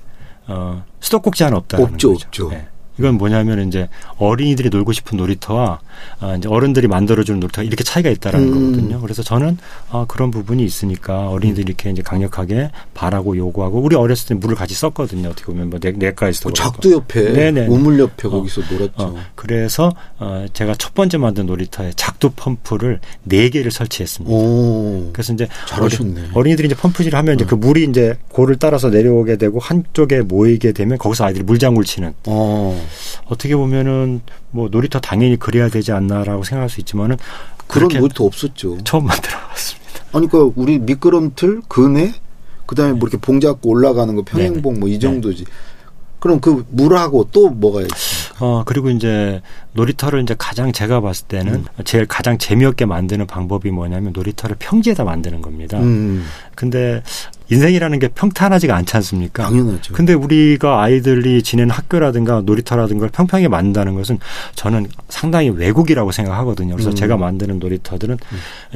어, 0.47 0.83
수도꼭지는 1.01 1.53
없다는 1.53 1.85
없죠, 1.85 2.13
거죠. 2.15 2.27
없죠. 2.27 2.49
네. 2.51 2.67
이건 2.99 3.15
뭐냐면 3.15 3.67
이제 3.69 3.89
어린이들이 4.17 4.71
놀고 4.71 4.93
싶은 4.93 5.17
놀이터와 5.17 5.81
아, 6.21 6.37
이제 6.37 6.49
어른들이 6.49 6.87
만들어주는 6.89 7.41
놀이터가 7.41 7.65
이렇게 7.65 7.85
차이가 7.85 8.11
있다라는 8.11 8.49
음. 8.49 8.53
거거든요. 8.73 9.01
그래서 9.01 9.23
저는 9.23 9.59
아, 9.91 10.05
그런 10.09 10.31
부분이 10.31 10.65
있으니까 10.65 11.29
어린이들이 11.29 11.65
이렇게 11.69 11.91
이제 11.91 12.03
강력하게 12.03 12.71
바라고 12.95 13.37
요구하고 13.37 13.81
우리 13.81 13.97
어렸을 13.97 14.29
때 14.29 14.35
물을 14.35 14.57
같이 14.57 14.75
썼거든요. 14.75 15.29
어떻게 15.29 15.47
보면 15.47 15.71
뭐 15.71 15.79
내, 15.79 15.93
내과에서도 15.93 16.49
그 16.49 16.55
그렇고. 16.55 16.73
작두 16.73 16.93
옆에 16.93 17.33
네네. 17.33 17.67
우물 17.67 17.99
옆에 18.01 18.29
어, 18.29 18.31
거기서 18.31 18.63
놀았죠. 18.71 18.93
어, 18.97 19.17
그래서 19.35 19.93
어, 20.19 20.47
제가 20.53 20.75
첫 20.75 20.95
번째 20.95 21.19
만든 21.19 21.47
놀이터에 21.47 21.93
작두 21.97 22.31
펌프를 22.31 23.01
네 23.25 23.49
개를 23.51 23.71
설치했습니다. 23.71 24.35
오, 24.35 25.11
그래서 25.13 25.33
이제 25.33 25.49
잘하셨네. 25.69 26.31
어린, 26.35 26.55
이들이 26.55 26.67
이제 26.67 26.75
펌프질을 26.75 27.17
하면 27.19 27.35
이제 27.35 27.45
그 27.45 27.55
물이 27.55 27.85
이제 27.85 28.17
고를 28.29 28.57
따라서 28.57 28.89
내려오게 28.89 29.37
되고 29.37 29.59
한쪽에 29.59 30.23
모이게 30.23 30.73
되면 30.73 30.99
거기서 30.99 31.25
아이들이 31.25 31.45
물장구를 31.45 31.85
치는 31.87 32.15
어, 32.27 32.88
어떻게 33.27 33.57
보면은 33.57 34.21
뭐 34.51 34.69
놀이터 34.71 35.01
당연히 35.01 35.37
그래야 35.37 35.69
되지 35.69 35.93
않나라고 35.93 36.45
생각할 36.45 36.69
수 36.69 36.81
있지만은 36.81 37.17
그런 37.67 37.89
놀이터 37.89 38.25
없었죠. 38.25 38.79
처음 38.85 39.07
만들어봤습니다. 39.07 39.89
아니, 40.13 40.29
그 40.29 40.53
우리 40.57 40.79
미끄럼틀, 40.79 41.63
그네, 41.69 42.15
그다음에 42.67 42.93
뭐 42.93 43.09
이렇게 43.09 43.19
봉 43.19 43.41
잡고 43.41 43.71
올라가는 43.71 44.15
거 44.15 44.23
평행봉 44.23 44.81
뭐이 44.81 44.93
네. 44.95 44.99
정도지. 44.99 45.45
그럼 46.19 46.41
그 46.41 46.65
물하고 46.71 47.29
또 47.33 47.49
뭐가 47.51 47.83
있습니까? 47.83 48.45
어 48.45 48.63
그리고 48.65 48.91
이제 48.91 49.41
놀이터를 49.73 50.23
이제 50.23 50.35
가장 50.39 50.73
제가 50.73 51.01
봤을 51.01 51.27
때는 51.27 51.55
음. 51.55 51.65
제일 51.85 52.07
가장 52.07 52.39
재미없게 52.39 52.85
만드는 52.85 53.27
방법이 53.27 53.71
뭐냐면 53.71 54.13
놀이터를 54.13 54.57
평지에다 54.59 55.05
만드는 55.05 55.43
겁니다. 55.43 55.79
음, 55.79 56.25
근데 56.55 57.03
인생이라는 57.51 57.99
게 57.99 58.09
평탄하지가 58.09 58.77
않지 58.77 58.97
않습니까? 58.97 59.45
당연하죠. 59.45 59.95
근데 59.95 60.13
우리가 60.13 60.83
아이들이 60.83 61.43
지내는 61.43 61.71
학교라든가 61.71 62.43
놀이터라든가 62.43 63.01
걸 63.01 63.09
평평하게 63.11 63.49
만든다는 63.49 63.95
것은 63.95 64.19
저는 64.55 64.87
상당히 65.09 65.51
왜곡이라고 65.51 66.13
생각하거든요. 66.13 66.75
그래서 66.75 66.91
음. 66.91 66.95
제가 66.95 67.17
만드는 67.17 67.59
놀이터들은 67.59 68.19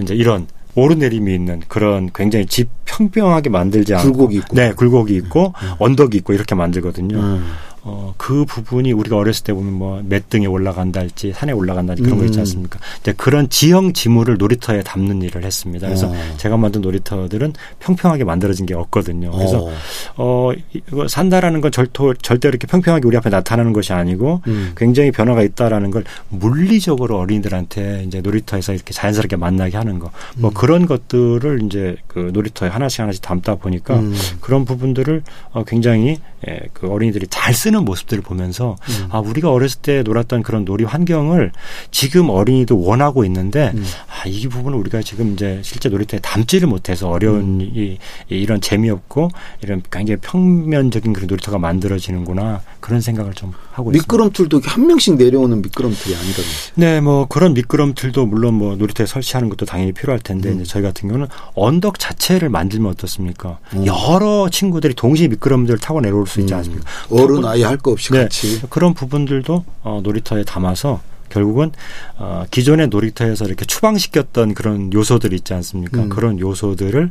이제 0.00 0.14
이런 0.14 0.46
오르내림이 0.74 1.34
있는 1.34 1.62
그런 1.68 2.10
굉장히 2.14 2.46
집 2.46 2.68
평평하게 2.84 3.50
만들지 3.50 3.94
않고 3.94 4.12
굴곡이 4.12 4.36
있고. 4.36 4.56
네 4.56 4.72
굴곡이 4.72 5.14
있고 5.16 5.52
언덕이 5.78 6.16
있고 6.18 6.32
이렇게 6.32 6.54
만들거든요. 6.54 7.18
음. 7.18 7.52
어, 7.84 8.14
그 8.16 8.44
부분이 8.44 8.92
우리가 8.92 9.16
어렸을 9.16 9.44
때 9.44 9.52
보면 9.52 9.72
뭐 9.72 10.02
맷등에 10.04 10.46
올라간다 10.46 11.00
할지 11.00 11.32
산에 11.32 11.52
올라간다 11.52 11.92
할지 11.92 12.02
그런 12.02 12.18
거 12.18 12.24
있지 12.24 12.38
음. 12.38 12.40
않습니까? 12.40 12.78
이제 13.00 13.12
그런 13.16 13.48
지형 13.48 13.92
지물을 13.92 14.36
놀이터에 14.38 14.82
담는 14.82 15.22
일을 15.22 15.44
했습니다. 15.44 15.88
그래서 15.88 16.08
어. 16.08 16.14
제가 16.36 16.56
만든 16.56 16.80
놀이터들은 16.80 17.54
평평하게 17.80 18.22
만들어진 18.24 18.66
게 18.66 18.74
없거든요. 18.74 19.32
그래서 19.32 19.64
어. 19.64 19.72
어, 20.16 20.52
이거 20.72 21.08
산다라는 21.08 21.60
건 21.60 21.72
절도, 21.72 22.14
절대 22.14 22.48
이렇게 22.48 22.66
평평하게 22.68 23.06
우리 23.06 23.16
앞에 23.16 23.30
나타나는 23.30 23.72
것이 23.72 23.92
아니고 23.92 24.42
음. 24.46 24.72
굉장히 24.76 25.10
변화가 25.10 25.42
있다라는 25.42 25.90
걸 25.90 26.04
물리적으로 26.28 27.18
어린이들한테 27.18 28.04
이제 28.06 28.20
놀이터에서 28.20 28.74
이렇게 28.74 28.92
자연스럽게 28.92 29.36
만나게 29.36 29.76
하는 29.76 29.98
거. 29.98 30.12
뭐 30.36 30.50
음. 30.50 30.54
그런 30.54 30.86
것들을 30.86 31.62
이제 31.64 31.96
그 32.06 32.30
놀이터에 32.32 32.68
하나씩 32.68 33.00
하나씩 33.00 33.22
담다 33.22 33.56
보니까 33.56 33.98
음. 33.98 34.14
그런 34.40 34.64
부분들을 34.64 35.22
어, 35.50 35.64
굉장히 35.64 36.18
예, 36.48 36.60
그 36.72 36.90
어린이들이 36.90 37.28
잘 37.28 37.54
쓰는 37.54 37.71
모습들을 37.80 38.22
보면서 38.22 38.76
음. 38.88 39.08
아, 39.10 39.18
우리가 39.18 39.50
어렸을 39.50 39.80
때 39.80 40.02
놀았던 40.02 40.42
그런 40.42 40.64
놀이 40.64 40.84
환경을 40.84 41.52
지금 41.90 42.28
어린이도 42.28 42.80
원하고 42.80 43.24
있는데 43.24 43.72
음. 43.74 43.84
아, 44.08 44.28
이 44.28 44.46
부분을 44.48 44.78
우리가 44.78 45.02
지금 45.02 45.32
이제 45.32 45.60
실제 45.64 45.88
놀이터에 45.88 46.20
담지를 46.20 46.68
못해서 46.68 47.08
어려운 47.08 47.40
음. 47.40 47.60
이, 47.60 47.66
이, 47.74 47.98
이런 48.28 48.60
재미없고 48.60 49.30
이런 49.62 49.82
굉장히 49.90 50.20
평면적인 50.20 51.12
그런 51.12 51.26
놀이터가 51.26 51.58
만들어지는구나 51.58 52.60
그런 52.80 53.00
생각을 53.00 53.32
좀 53.34 53.52
하고 53.72 53.90
있습니다. 53.90 54.02
미끄럼틀도 54.02 54.60
한 54.64 54.86
명씩 54.86 55.16
내려오는 55.16 55.62
미끄럼틀이 55.62 56.14
아니라면서요. 56.14 56.72
네, 56.74 57.00
뭐 57.00 57.26
그런 57.26 57.54
미끄럼틀도 57.54 58.26
물론 58.26 58.54
뭐 58.54 58.76
놀이터에 58.76 59.06
설치하는 59.06 59.48
것도 59.48 59.66
당연히 59.66 59.92
필요할 59.92 60.20
텐데 60.20 60.50
음. 60.50 60.56
이제 60.56 60.64
저희 60.64 60.82
같은 60.82 61.08
경우는 61.08 61.28
언덕 61.54 61.98
자체를 61.98 62.48
만들면 62.48 62.90
어떻습니까? 62.92 63.58
음. 63.74 63.86
여러 63.86 64.48
친구들이 64.50 64.94
동시에 64.94 65.28
미끄럼틀을 65.28 65.78
타고 65.78 66.00
내려올 66.00 66.26
수 66.26 66.40
있지 66.40 66.52
음. 66.52 66.58
않습니까? 66.58 66.84
어른 67.10 67.44
아이 67.44 67.61
할 67.64 67.76
거 67.78 67.90
없이 67.92 68.12
네, 68.12 68.22
같이. 68.22 68.60
그런 68.70 68.94
부분들도 68.94 69.64
어, 69.82 70.00
놀이터에 70.02 70.44
담아서 70.44 71.00
결국은 71.28 71.72
어, 72.18 72.44
기존의 72.50 72.88
놀이터에서 72.88 73.46
이렇게 73.46 73.64
추방시켰던 73.64 74.54
그런 74.54 74.92
요소들 74.92 75.32
있지 75.32 75.54
않습니까? 75.54 76.02
음. 76.02 76.08
그런 76.08 76.38
요소들을 76.38 77.10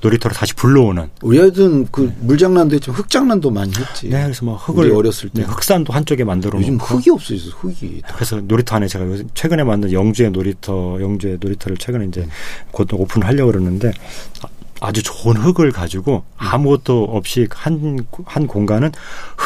놀이터로 0.00 0.34
다시 0.34 0.52
불러오는. 0.54 1.10
우리 1.22 1.40
아이들은 1.40 1.86
그 1.92 2.12
물장난도 2.22 2.74
했지만 2.74 2.98
흑장난도 2.98 3.50
많이 3.52 3.72
했지. 3.72 4.08
네, 4.08 4.24
그래서 4.24 4.44
뭐 4.44 4.56
흑을 4.56 4.90
어렸을 4.92 5.28
때. 5.28 5.42
네, 5.42 5.46
흑산도 5.46 5.92
한쪽에 5.92 6.24
만들어 6.24 6.58
요즘 6.58 6.76
놓고 6.76 6.96
흑이 6.96 7.10
없어졌어, 7.14 7.50
흑이. 7.56 8.02
그래서 8.12 8.40
놀이터 8.42 8.74
안에 8.74 8.88
제가 8.88 9.06
요새 9.06 9.22
최근에 9.34 9.62
만든 9.62 9.92
영주의 9.92 10.32
놀이터, 10.32 10.98
영주의 11.00 11.38
놀이터를 11.40 11.76
최근에 11.76 12.06
이제 12.06 12.26
곧 12.72 12.88
오픈하려고 12.92 13.52
그러는데 13.52 13.92
아주 14.80 15.00
좋은 15.04 15.36
흑을 15.36 15.70
가지고 15.70 16.24
아무것도 16.36 17.04
없이 17.04 17.46
한, 17.52 18.04
한 18.24 18.48
공간은 18.48 18.90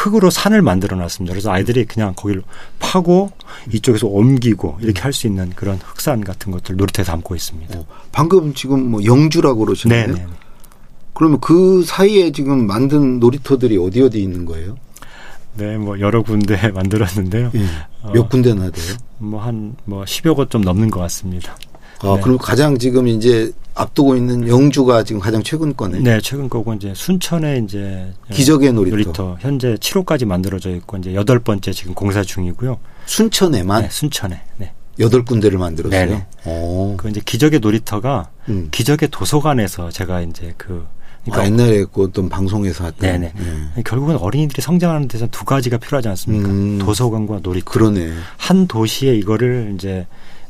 흑으로 0.07 0.29
산을 0.29 0.61
만들어 0.61 0.95
놨습니다. 0.97 1.33
그래서 1.33 1.51
아이들이 1.51 1.85
그냥 1.85 2.13
거기를 2.15 2.43
파고 2.79 3.31
이쪽에서 3.71 4.07
옮기고 4.07 4.77
이렇게 4.81 5.01
할 5.01 5.13
수 5.13 5.27
있는 5.27 5.51
그런 5.55 5.77
흑산 5.83 6.23
같은 6.23 6.51
것들 6.51 6.75
놀이터에 6.75 7.03
담고 7.05 7.35
있습니다. 7.35 7.79
어, 7.79 7.85
방금 8.11 8.53
지금 8.53 8.91
뭐 8.91 9.03
영주라고 9.03 9.65
그러시는데. 9.65 10.13
네네. 10.13 10.27
그러면 11.13 11.39
그 11.39 11.83
사이에 11.83 12.31
지금 12.31 12.67
만든 12.67 13.19
놀이터들이 13.19 13.77
어디 13.77 14.01
어디 14.03 14.21
있는 14.21 14.45
거예요? 14.45 14.77
네, 15.55 15.75
뭐 15.77 15.99
여러 15.99 16.21
군데 16.21 16.55
만들었는데요. 16.69 17.51
예. 17.55 17.65
어. 18.03 18.11
몇 18.13 18.29
군데나 18.29 18.69
돼요? 18.69 18.95
뭐한뭐 19.17 20.03
10여 20.05 20.35
곳 20.35 20.51
좀 20.51 20.61
넘는 20.61 20.91
것 20.91 20.99
같습니다. 20.99 21.55
아, 22.01 22.15
네. 22.15 22.21
그럼 22.21 22.37
가장 22.37 22.77
지금 22.77 23.07
이제 23.07 23.51
앞두고 23.73 24.15
있는 24.15 24.47
영주가 24.47 25.03
지금 25.03 25.21
가장 25.21 25.43
최근 25.43 25.75
거네. 25.75 25.99
네, 25.99 26.19
최근 26.21 26.49
거고 26.49 26.73
이제 26.73 26.93
순천에 26.95 27.61
이제 27.63 28.11
기적의 28.31 28.73
놀이터. 28.73 28.95
놀이터 28.95 29.37
현재 29.39 29.75
7호까지 29.75 30.25
만들어져 30.25 30.71
있고 30.71 30.97
이제 30.97 31.13
여덟 31.13 31.39
번째 31.39 31.71
지금 31.71 31.93
공사 31.93 32.23
중이고요. 32.23 32.79
순천에만 33.05 33.83
네, 33.83 33.89
순천에. 33.89 34.41
네. 34.57 34.71
여덟 34.99 35.23
군데를 35.23 35.59
만들었어요. 35.59 36.05
네네. 36.05 36.25
오. 36.45 36.95
그 36.97 37.09
이제 37.09 37.21
기적의 37.23 37.59
놀이터가 37.59 38.29
음. 38.49 38.69
기적의 38.71 39.09
도서관에서 39.11 39.91
제가 39.91 40.21
이제 40.21 40.53
그 40.57 40.85
아, 41.31 41.45
옛날에 41.45 41.85
그 41.91 42.03
어떤 42.03 42.29
방송에서 42.29 42.85
했던. 42.85 43.09
네네. 43.11 43.33
예. 43.77 43.81
결국은 43.83 44.15
어린이들이 44.17 44.61
성장하는 44.61 45.07
데서 45.07 45.27
두 45.27 45.45
가지가 45.45 45.77
필요하지 45.77 46.07
않습니까? 46.09 46.47
음. 46.49 46.79
도서관과 46.79 47.41
놀이터. 47.43 47.69
그러네. 47.69 48.11
한 48.37 48.67
도시에 48.67 49.13
이거를 49.15 49.73
이제 49.75 50.07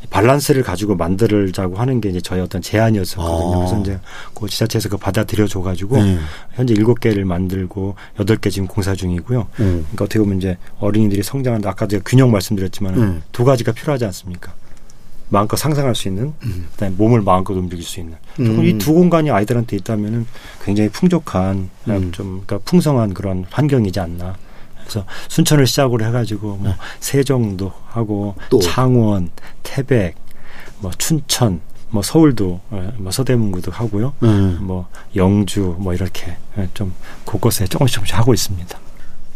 밸런스를 0.10 0.64
가지고 0.64 0.96
만들자고 0.96 1.76
하는 1.76 2.02
게 2.02 2.10
이제 2.10 2.22
저희 2.22 2.40
어떤 2.40 2.62
제안이었었거든요. 2.62 3.54
아. 3.54 3.58
그래서 3.58 3.82
이제 3.82 4.00
그 4.34 4.48
지자체에서 4.48 4.90
그 4.90 4.98
받아들여 4.98 5.48
줘 5.48 5.62
가지고 5.62 6.02
네. 6.02 6.18
현재 6.54 6.74
일곱 6.74 7.00
개를 7.00 7.26
만들고 7.26 7.96
여덟 8.20 8.38
개 8.38 8.50
지금 8.50 8.68
공사 8.68 8.96
중이고요. 8.96 9.48
음. 9.60 9.66
그러니까 9.84 10.06
어떻게 10.06 10.20
보면 10.20 10.38
이제 10.38 10.58
어린이들이 10.80 11.24
성장하는데 11.24 11.68
아까 11.68 11.88
제가 11.88 12.04
균형 12.06 12.32
말씀드렸지만 12.32 12.98
음. 12.98 13.24
두 13.32 13.44
가지가 13.44 13.74
필요하지 13.74 14.06
않습니까? 14.06 14.54
마음껏 15.30 15.58
상상할 15.58 15.94
수 15.94 16.08
있는, 16.08 16.34
그다음에 16.72 16.96
몸을 16.96 17.22
마음껏 17.22 17.54
움직일 17.54 17.84
수 17.84 18.00
있는. 18.00 18.16
음. 18.40 18.64
이두 18.64 18.94
공간이 18.94 19.30
아이들한테 19.30 19.76
있다면은 19.76 20.26
굉장히 20.64 20.90
풍족한, 20.90 21.70
음. 21.90 22.12
좀 22.14 22.44
그러니까 22.46 22.60
풍성한 22.60 23.14
그런 23.14 23.46
환경이지 23.50 24.00
않나. 24.00 24.38
그래서 24.88 25.06
순천을 25.28 25.68
시작으로 25.68 26.06
해가지고 26.06 26.56
뭐 26.56 26.74
세종도 27.02 27.74
하고 27.88 28.36
네. 28.38 28.46
또. 28.50 28.60
창원, 28.60 29.30
태백, 29.64 30.16
뭐 30.80 30.92
춘천, 30.98 31.60
뭐 31.90 32.02
서울도 32.02 32.62
어, 32.70 32.94
뭐 32.98 33.12
서대문구도 33.12 33.72
하고요. 33.72 34.14
음. 34.24 34.60
뭐 34.62 34.88
영주 35.16 35.76
뭐 35.78 35.94
이렇게 35.94 36.38
예, 36.58 36.70
좀 36.74 36.94
곳곳에 37.26 37.68
조금씩 37.68 37.96
조금씩 37.96 38.18
하고 38.18 38.34
있습니다. 38.34 38.80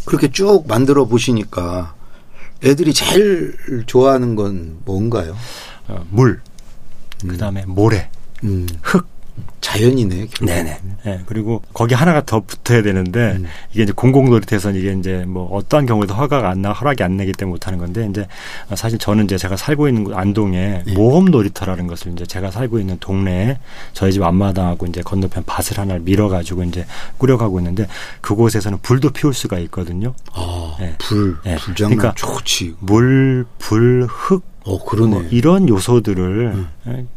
그렇게 0.06 0.32
쭉 0.32 0.64
만들어 0.68 1.06
보시니까 1.06 1.96
애들이 2.64 2.94
제일 2.94 3.58
좋아하는 3.86 4.36
건 4.36 4.78
뭔가요? 4.86 5.36
어, 5.88 6.06
물, 6.10 6.42
그다음에 7.28 7.66
모래, 7.66 8.10
음. 8.44 8.68
흙. 8.82 9.08
자연이네. 9.62 10.16
결국. 10.16 10.46
네네. 10.46 10.80
예, 11.06 11.22
그리고 11.26 11.62
거기 11.74 11.94
하나가 11.94 12.26
더 12.26 12.42
붙어야 12.42 12.82
되는데 12.82 13.34
음. 13.38 13.46
이게 13.72 13.84
이제 13.84 13.94
공공놀이터에서는 13.94 14.80
이게 14.80 14.94
이제 14.94 15.24
뭐 15.28 15.48
어떠한 15.56 15.86
경우에도 15.86 16.14
허가가 16.14 16.50
안 16.50 16.62
나, 16.62 16.74
허락이 16.74 17.04
안 17.04 17.18
내기 17.18 17.32
때문에 17.32 17.54
못하는 17.54 17.80
건데 17.80 18.08
이제 18.10 18.28
사실 18.76 18.98
저는 19.00 19.26
이제 19.26 19.38
제가 19.38 19.56
살고 19.56 19.88
있는 19.88 20.04
곳 20.04 20.16
안동에 20.16 20.84
예. 20.86 20.94
모험놀이터라는 20.94 21.88
것을 21.88 22.12
이제 22.12 22.26
제가 22.26 22.52
살고 22.52 22.80
있는 22.80 22.98
동네에 23.00 23.60
저희 23.94 24.12
집 24.12 24.24
앞마당하고 24.24 24.88
이제 24.88 25.02
건너편 25.02 25.44
밭을 25.46 25.78
하나를 25.78 26.02
밀어가지고 26.02 26.64
이제 26.64 26.86
꾸려가고 27.18 27.60
있는데 27.60 27.88
그곳에서는 28.22 28.80
불도 28.82 29.12
피울 29.12 29.34
수가 29.34 29.60
있거든요. 29.60 30.14
아, 30.34 30.76
네. 30.80 30.96
불, 30.98 31.38
네. 31.44 31.56
불 31.58 31.76
장난 31.76 31.98
그러니까 31.98 32.16
좋지. 32.16 32.76
물, 32.80 33.46
불, 33.60 34.08
흙, 34.10 34.44
어, 34.66 34.84
그러네. 34.86 35.12
뭐 35.12 35.24
이런 35.32 35.68
요소들을 35.68 36.54
음. 36.54 36.68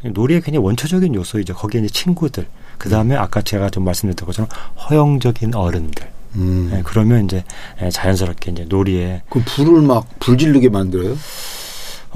예, 0.04 0.08
놀이의 0.08 0.40
굉장히 0.40 0.64
원초적인 0.64 1.14
요소이죠. 1.14 1.54
거기에 1.54 1.82
이제 1.82 1.88
친구들. 1.90 2.46
그 2.78 2.88
다음에 2.88 3.16
아까 3.16 3.42
제가 3.42 3.70
좀 3.70 3.84
말씀드렸던 3.84 4.26
것처럼 4.26 4.48
허용적인 4.88 5.54
어른들. 5.54 6.06
음. 6.36 6.70
예, 6.74 6.82
그러면 6.84 7.24
이제 7.26 7.44
예, 7.82 7.90
자연스럽게 7.90 8.50
이제 8.52 8.66
놀이에 8.68 9.22
그럼 9.28 9.44
불을 9.46 9.82
막 9.82 10.06
불질르게 10.20 10.68
만들어요? 10.70 11.16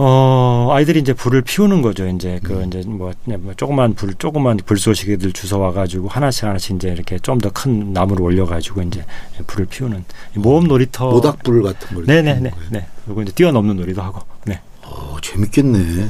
어 0.00 0.68
아이들이 0.70 1.00
이제 1.00 1.12
불을 1.12 1.42
피우는 1.42 1.82
거죠. 1.82 2.06
이제 2.06 2.38
그 2.44 2.52
음. 2.54 2.68
이제 2.68 2.82
뭐, 2.86 3.12
그냥 3.24 3.40
뭐 3.42 3.54
조그만 3.54 3.94
불 3.94 4.14
조그만 4.14 4.56
불쏘시개들 4.64 5.32
주워 5.32 5.60
와 5.64 5.72
가지고 5.72 6.06
하나씩 6.08 6.44
하나씩 6.44 6.76
이제 6.76 6.88
이렇게 6.88 7.18
좀 7.18 7.38
더 7.40 7.50
큰 7.50 7.92
나무를 7.92 8.22
올려 8.22 8.46
가지고 8.46 8.82
이제 8.82 9.04
불을 9.48 9.66
피우는 9.66 10.04
이 10.36 10.38
모험 10.38 10.68
놀이터. 10.68 11.10
모닥불 11.10 11.62
같은 11.64 11.96
걸. 11.96 12.06
네 12.06 12.22
네네. 12.22 12.30
하는 12.32 12.50
거예요? 12.52 12.66
네. 12.70 12.86
그리고 13.04 13.22
이제 13.22 13.32
뛰어넘는 13.32 13.76
놀이도 13.76 14.00
하고. 14.00 14.20
네. 14.44 14.60
어, 15.18 15.20
재밌겠네. 15.20 16.08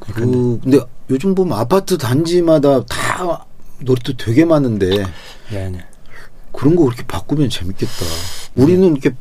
그, 0.00 0.12
근데- 0.12 0.60
근데 0.62 0.80
요즘 1.10 1.34
보면 1.34 1.56
아파트 1.58 1.96
단지마다 1.96 2.84
다 2.86 3.44
놀이터 3.80 4.12
되게 4.14 4.44
많은데 4.44 5.04
네네. 5.50 5.84
그런 6.52 6.74
거 6.76 6.84
그렇게 6.84 7.04
바꾸면 7.06 7.48
재밌겠다. 7.50 7.92
우리는 8.56 8.92
이렇게 8.96 9.14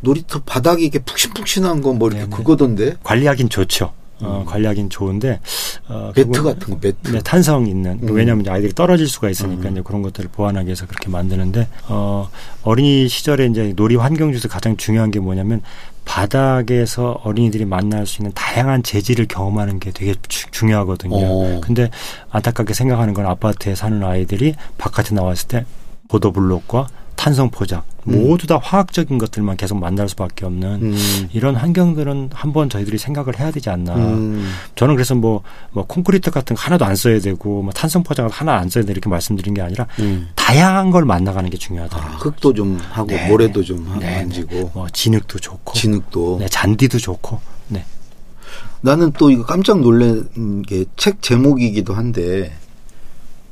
놀이터 0.00 0.40
바닥이 0.42 0.82
이렇게 0.82 0.98
푹신푹신한 0.98 1.80
거 1.80 1.92
뭐 1.94 2.08
이렇게 2.08 2.24
네네. 2.24 2.36
그거던데 2.36 2.96
관리하긴 3.02 3.48
좋죠. 3.48 3.92
어, 4.20 4.40
음. 4.40 4.44
관리하긴 4.44 4.88
좋은데 4.90 5.40
어, 5.88 6.12
매트 6.14 6.42
같은 6.42 6.74
거 6.74 6.78
매트. 6.80 7.10
네, 7.12 7.20
탄성 7.20 7.66
있는 7.66 7.98
음. 8.02 8.12
왜냐하면 8.12 8.42
이제 8.42 8.50
아이들이 8.50 8.72
떨어질 8.72 9.08
수가 9.08 9.30
있으니까 9.30 9.68
음. 9.68 9.72
이제 9.72 9.82
그런 9.84 10.02
것들을 10.02 10.30
보완하기 10.32 10.66
위해서 10.66 10.86
그렇게 10.86 11.08
만드는데 11.08 11.66
어, 11.88 12.28
어린이 12.62 13.08
시절에 13.08 13.46
이제 13.46 13.72
놀이 13.74 13.96
환경 13.96 14.30
중에서 14.30 14.48
가장 14.48 14.76
중요한 14.76 15.10
게 15.10 15.18
뭐냐면 15.18 15.60
바닥에서 16.04 17.20
어린이들이 17.24 17.64
만날 17.64 18.06
수 18.06 18.20
있는 18.22 18.32
다양한 18.34 18.82
재질을 18.82 19.26
경험하는 19.26 19.78
게 19.80 19.90
되게 19.92 20.14
주- 20.28 20.50
중요하거든요. 20.50 21.14
어. 21.16 21.60
근데 21.62 21.90
안타깝게 22.30 22.74
생각하는 22.74 23.14
건 23.14 23.26
아파트에 23.26 23.74
사는 23.74 24.02
아이들이 24.02 24.54
바깥에 24.78 25.14
나왔을 25.14 25.48
때 25.48 25.64
보도블록과 26.08 26.88
탄성 27.22 27.50
포장 27.50 27.82
음. 28.08 28.26
모두 28.26 28.48
다 28.48 28.58
화학적인 28.60 29.16
것들만 29.18 29.56
계속 29.56 29.78
만날 29.78 30.08
수밖에 30.08 30.44
없는 30.44 30.82
음. 30.82 31.28
이런 31.32 31.54
환경들은 31.54 32.30
한번 32.34 32.68
저희들이 32.68 32.98
생각을 32.98 33.38
해야 33.38 33.52
되지 33.52 33.70
않나. 33.70 33.94
음. 33.94 34.52
저는 34.74 34.96
그래서 34.96 35.14
뭐, 35.14 35.42
뭐 35.70 35.86
콘크리트 35.86 36.32
같은 36.32 36.56
거 36.56 36.62
하나도 36.62 36.84
안 36.84 36.96
써야 36.96 37.20
되고, 37.20 37.62
뭐 37.62 37.72
탄성 37.72 38.02
포장 38.02 38.26
하나 38.28 38.54
안 38.56 38.68
써야 38.68 38.82
돼 38.82 38.90
이렇게 38.90 39.08
말씀드린 39.08 39.54
게 39.54 39.62
아니라 39.62 39.86
음. 40.00 40.30
다양한 40.34 40.90
걸 40.90 41.04
만나가는 41.04 41.48
게 41.48 41.56
중요하다. 41.56 41.96
아, 41.96 42.00
흙도 42.18 42.54
좀 42.54 42.76
하고 42.90 43.06
네, 43.06 43.28
모래도 43.28 43.62
좀 43.62 43.86
하- 43.86 44.00
네, 44.00 44.16
만지고 44.16 44.72
뭐 44.74 44.88
진흙도 44.92 45.38
좋고, 45.38 45.74
진흙도 45.74 46.38
네, 46.40 46.48
잔디도 46.48 46.98
좋고, 46.98 47.38
네. 47.68 47.84
나는 48.80 49.12
또 49.12 49.30
이거 49.30 49.44
깜짝 49.46 49.78
놀란 49.78 50.62
게 50.62 50.84
책 50.96 51.22
제목이기도 51.22 51.94
한데 51.94 52.52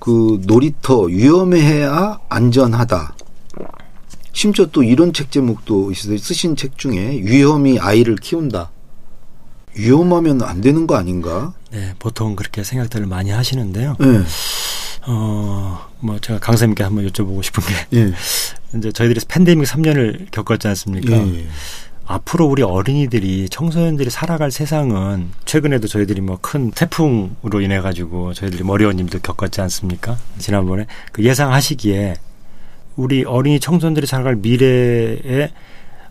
그 0.00 0.40
놀이터 0.44 1.02
위험해야 1.02 2.18
안전하다. 2.28 3.14
심지어 4.32 4.66
또 4.66 4.82
이런 4.82 5.12
책 5.12 5.30
제목도 5.30 5.90
있어요. 5.92 6.16
쓰신 6.18 6.56
책 6.56 6.78
중에 6.78 7.20
위험이 7.24 7.78
아이를 7.78 8.16
키운다. 8.16 8.70
위험하면 9.74 10.42
안 10.42 10.60
되는 10.60 10.86
거 10.86 10.96
아닌가? 10.96 11.52
네, 11.70 11.94
보통 11.98 12.34
그렇게 12.36 12.64
생각들을 12.64 13.06
많이 13.06 13.30
하시는데요. 13.30 13.96
예. 14.02 14.22
어, 15.06 15.86
뭐 16.00 16.18
제가 16.18 16.38
강사님께 16.40 16.82
한번 16.82 17.06
여쭤보고 17.08 17.42
싶은 17.42 17.62
게 17.64 17.98
예. 17.98 18.12
이제 18.76 18.92
저희들이 18.92 19.20
팬데믹 19.28 19.66
3년을 19.66 20.30
겪었지 20.30 20.68
않습니까? 20.68 21.12
예. 21.16 21.46
앞으로 22.06 22.46
우리 22.46 22.62
어린이들이 22.62 23.48
청소년들이 23.48 24.10
살아갈 24.10 24.50
세상은 24.50 25.28
최근에도 25.44 25.86
저희들이 25.86 26.20
뭐 26.20 26.38
큰 26.42 26.72
태풍으로 26.72 27.60
인해 27.60 27.80
가지고 27.80 28.34
저희들이 28.34 28.64
머리원님도 28.64 29.20
겪었지 29.20 29.60
않습니까? 29.60 30.18
지난번에 30.38 30.86
그 31.12 31.22
예상하시기에 31.22 32.16
우리 33.00 33.24
어린이 33.24 33.58
청소년들이 33.58 34.06
살아갈 34.06 34.36
미래에 34.36 35.50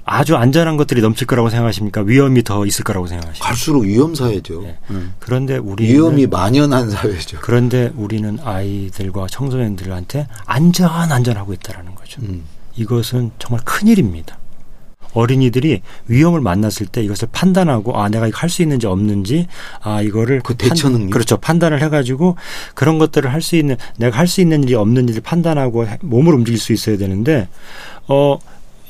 아주 0.03 0.35
안전한 0.35 0.75
것들이 0.75 1.01
넘칠 1.01 1.27
거라고 1.27 1.51
생각하십니까? 1.51 2.01
위험이 2.01 2.43
더 2.43 2.65
있을 2.65 2.83
거라고 2.83 3.05
생각하십니까? 3.05 3.45
갈수록 3.45 3.81
위험 3.81 4.15
사회죠. 4.15 4.63
네. 4.63 4.77
음. 4.89 5.13
그런데 5.19 5.57
우리 5.57 5.85
위험이 5.85 6.25
만연한 6.25 6.89
사회죠. 6.89 7.37
그런데 7.41 7.91
우리는 7.95 8.39
아이들과 8.43 9.27
청소년들한테 9.27 10.27
안전 10.47 10.89
안전하고 10.89 11.53
있다라는 11.53 11.93
거죠. 11.93 12.21
음. 12.23 12.43
이것은 12.75 13.29
정말 13.37 13.63
큰 13.63 13.87
일입니다. 13.87 14.38
어린이들이 15.13 15.81
위험을 16.07 16.41
만났을 16.41 16.85
때 16.85 17.03
이것을 17.03 17.27
판단하고 17.31 17.99
아 17.99 18.09
내가 18.09 18.27
이거 18.27 18.37
할 18.37 18.49
수 18.49 18.61
있는지 18.61 18.87
없는지 18.87 19.47
아 19.81 20.01
이거를 20.01 20.41
그 20.43 20.55
대처 20.55 20.83
판- 20.89 20.93
능력. 20.93 21.09
그렇죠 21.11 21.37
판단을 21.37 21.81
해가지고 21.83 22.35
그런 22.75 22.97
것들을 22.99 23.31
할 23.31 23.41
수 23.41 23.55
있는 23.55 23.75
내가 23.97 24.17
할 24.17 24.27
수 24.27 24.41
있는 24.41 24.63
일이 24.63 24.75
없는 24.75 25.09
일을 25.09 25.21
판단하고 25.21 25.87
해- 25.87 25.97
몸을 26.01 26.33
움직일 26.33 26.59
수 26.59 26.73
있어야 26.73 26.97
되는데 26.97 27.47
어 28.07 28.37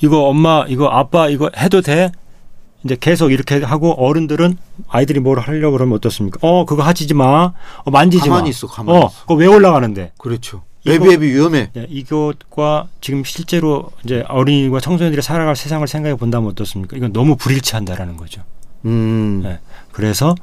이거 0.02 0.24
엄마 0.28 0.66
이거 0.68 0.88
아빠 0.88 1.28
이거 1.30 1.50
해도 1.58 1.82
돼 1.82 2.12
이제 2.86 2.96
계속 3.00 3.32
이렇게 3.32 3.62
하고 3.62 3.92
어른들은 3.94 4.58
아이들이 4.88 5.20
뭘 5.20 5.40
하려고 5.40 5.74
그러면 5.78 5.96
어떻습니까? 5.98 6.40
어 6.42 6.66
그거 6.66 6.82
하지 6.84 7.14
마, 7.14 7.52
어, 7.84 7.92
만지지 7.92 8.30
마. 8.30 8.36
가만히 8.36 8.50
있어, 8.52 8.68
가만히 8.68 8.98
어 8.98 9.08
있어. 9.08 9.20
그거 9.24 9.34
왜 9.36 9.48
올라가는데? 9.48 10.14
그렇죠. 10.18 10.64
애비 10.88 11.22
위험해. 11.22 11.70
네, 11.74 11.86
이것과 11.90 12.88
지금 13.02 13.24
실제로 13.24 13.92
이제 14.04 14.24
어린이와 14.28 14.80
청소년들이 14.80 15.22
살아갈 15.22 15.56
세상을 15.56 15.86
생각해 15.88 16.16
본다면 16.16 16.50
어떻습니까? 16.52 16.96
이건 16.98 17.12
너무 17.14 17.36
불일치한다라는 17.36 18.16
거죠. 18.18 18.42
음. 18.86 19.42
네. 19.44 19.60
그래서 19.92 20.36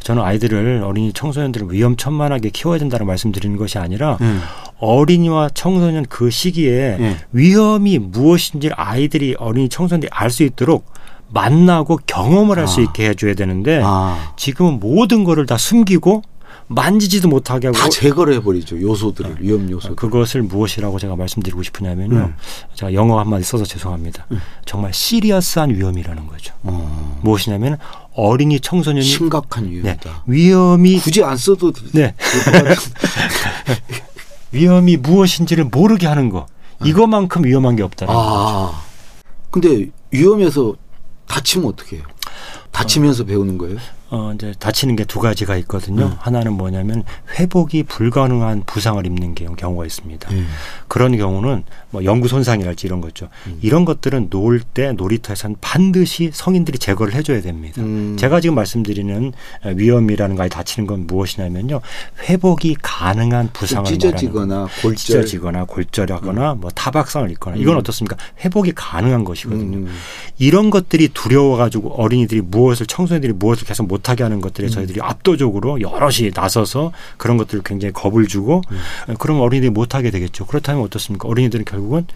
저는 0.00 0.22
아이들을 0.22 0.82
어린이 0.84 1.12
청소년들을 1.12 1.68
위험천만하게 1.70 2.50
키워야 2.50 2.78
된다는 2.80 3.06
말씀드리는 3.06 3.56
것이 3.56 3.78
아니라 3.78 4.18
음. 4.22 4.40
어린이와 4.78 5.50
청소년 5.54 6.04
그 6.08 6.30
시기에 6.30 6.96
예. 6.98 7.16
위험이 7.30 7.98
무엇인지 8.00 8.70
아이들이 8.74 9.36
어린이 9.38 9.68
청소년들이 9.68 10.10
알 10.12 10.30
수 10.30 10.42
있도록 10.42 10.84
만나고 11.28 12.00
경험을 12.06 12.58
할수 12.58 12.80
아. 12.80 12.82
있게 12.84 13.08
해줘야 13.08 13.34
되는데 13.34 13.80
아. 13.84 14.32
지금은 14.36 14.80
모든 14.80 15.22
거를 15.24 15.46
다 15.46 15.56
숨기고 15.56 16.22
만지지도 16.68 17.28
못하게 17.28 17.68
하고 17.68 17.78
다 17.78 17.88
제거를 17.88 18.34
해버리죠. 18.34 18.80
요소들을 18.80 19.36
위험 19.40 19.70
요소들. 19.70 19.96
그것을 19.96 20.42
무엇이라고 20.42 20.98
제가 20.98 21.14
말씀드리고 21.14 21.62
싶으냐면요. 21.62 22.16
음. 22.16 22.34
제가 22.74 22.92
영어 22.92 23.20
한마디 23.20 23.44
써서 23.44 23.64
죄송합니다. 23.64 24.26
음. 24.32 24.40
정말 24.64 24.92
시리어스한 24.92 25.74
위험이라는 25.74 26.26
거죠. 26.26 26.54
어. 26.64 27.20
무엇이냐면 27.22 27.78
어린이 28.14 28.58
청소년이 28.58 29.06
심각한 29.06 29.64
네, 29.64 29.70
위험이다. 29.70 30.24
위험이 30.26 30.98
굳이 30.98 31.22
안 31.22 31.36
써도 31.36 31.72
네. 31.92 32.14
위험이 34.52 34.96
무엇인지를 34.96 35.64
모르게 35.64 36.06
하는 36.06 36.30
거. 36.30 36.46
이것만큼 36.84 37.44
위험한 37.44 37.76
게 37.76 37.82
없다는 37.82 38.12
거죠. 38.12 38.28
아. 38.28 38.82
근데 39.50 39.86
위험해서 40.10 40.74
다치면 41.26 41.68
어떻게 41.68 41.96
해요? 41.96 42.04
다치면서 42.72 43.24
배우는 43.24 43.58
거예요? 43.58 43.78
어, 44.08 44.32
이제 44.34 44.54
다치는 44.58 44.94
게 44.94 45.04
두 45.04 45.20
가지가 45.20 45.56
있거든요. 45.58 46.04
음. 46.06 46.14
하나는 46.18 46.52
뭐냐면 46.52 47.02
회복이 47.38 47.84
불가능한 47.84 48.64
부상을 48.66 49.04
입는 49.06 49.34
게- 49.34 49.46
경우가 49.56 49.84
있습니다. 49.86 50.32
예. 50.36 50.42
그런 50.88 51.16
경우는 51.16 51.64
뭐 51.90 52.04
연구 52.04 52.28
손상이랄지 52.28 52.86
이런 52.86 53.00
거죠. 53.00 53.28
음. 53.46 53.58
이런 53.62 53.84
것들은 53.84 54.28
놀 54.30 54.60
때 54.74 54.92
놀이터에서는 54.92 55.56
반드시 55.60 56.30
성인들이 56.32 56.78
제거를 56.78 57.14
해줘야 57.14 57.40
됩니다. 57.40 57.80
음. 57.82 58.16
제가 58.18 58.40
지금 58.40 58.54
말씀드리는 58.56 59.32
위험이라는 59.74 60.36
거에 60.36 60.48
다치는 60.48 60.86
건 60.86 61.06
무엇이냐면요. 61.06 61.80
회복이 62.28 62.76
가능한 62.82 63.50
부상을 63.52 63.84
찢어지거나 63.86 64.66
골절 64.82 64.96
찢어지거나 64.96 65.64
골절하거나 65.64 66.54
뭐 66.54 66.70
타박상을 66.70 67.30
입거나 67.32 67.56
이건 67.56 67.74
음. 67.74 67.78
어떻습니까? 67.78 68.16
회복이 68.44 68.72
가능한 68.74 69.24
것이거든요. 69.24 69.78
음. 69.78 69.88
이런 70.38 70.70
것들이 70.70 71.08
두려워가지고 71.08 71.94
어린이들이 71.94 72.40
무엇을 72.42 72.86
청소년들이 72.86 73.32
무엇을 73.34 73.66
계속 73.66 73.86
못 73.86 73.95
하게 74.04 74.22
하는 74.22 74.38
음. 74.38 74.40
것들에 74.40 74.68
저희들이 74.68 75.00
압도적으로 75.00 75.80
여럿이 75.80 76.30
나서서 76.34 76.92
그런 77.16 77.36
것들을 77.36 77.62
굉장히 77.64 77.92
겁을 77.92 78.26
주고 78.26 78.62
음. 78.70 78.78
어, 79.08 79.14
그럼 79.18 79.40
어린이들이 79.40 79.70
못하게 79.70 80.10
되겠죠. 80.10 80.46
그렇다면 80.46 80.82
어떻습니까? 80.82 81.28
어린이들은 81.28 81.64
결국은 81.64 82.06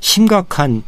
심각한 0.00 0.82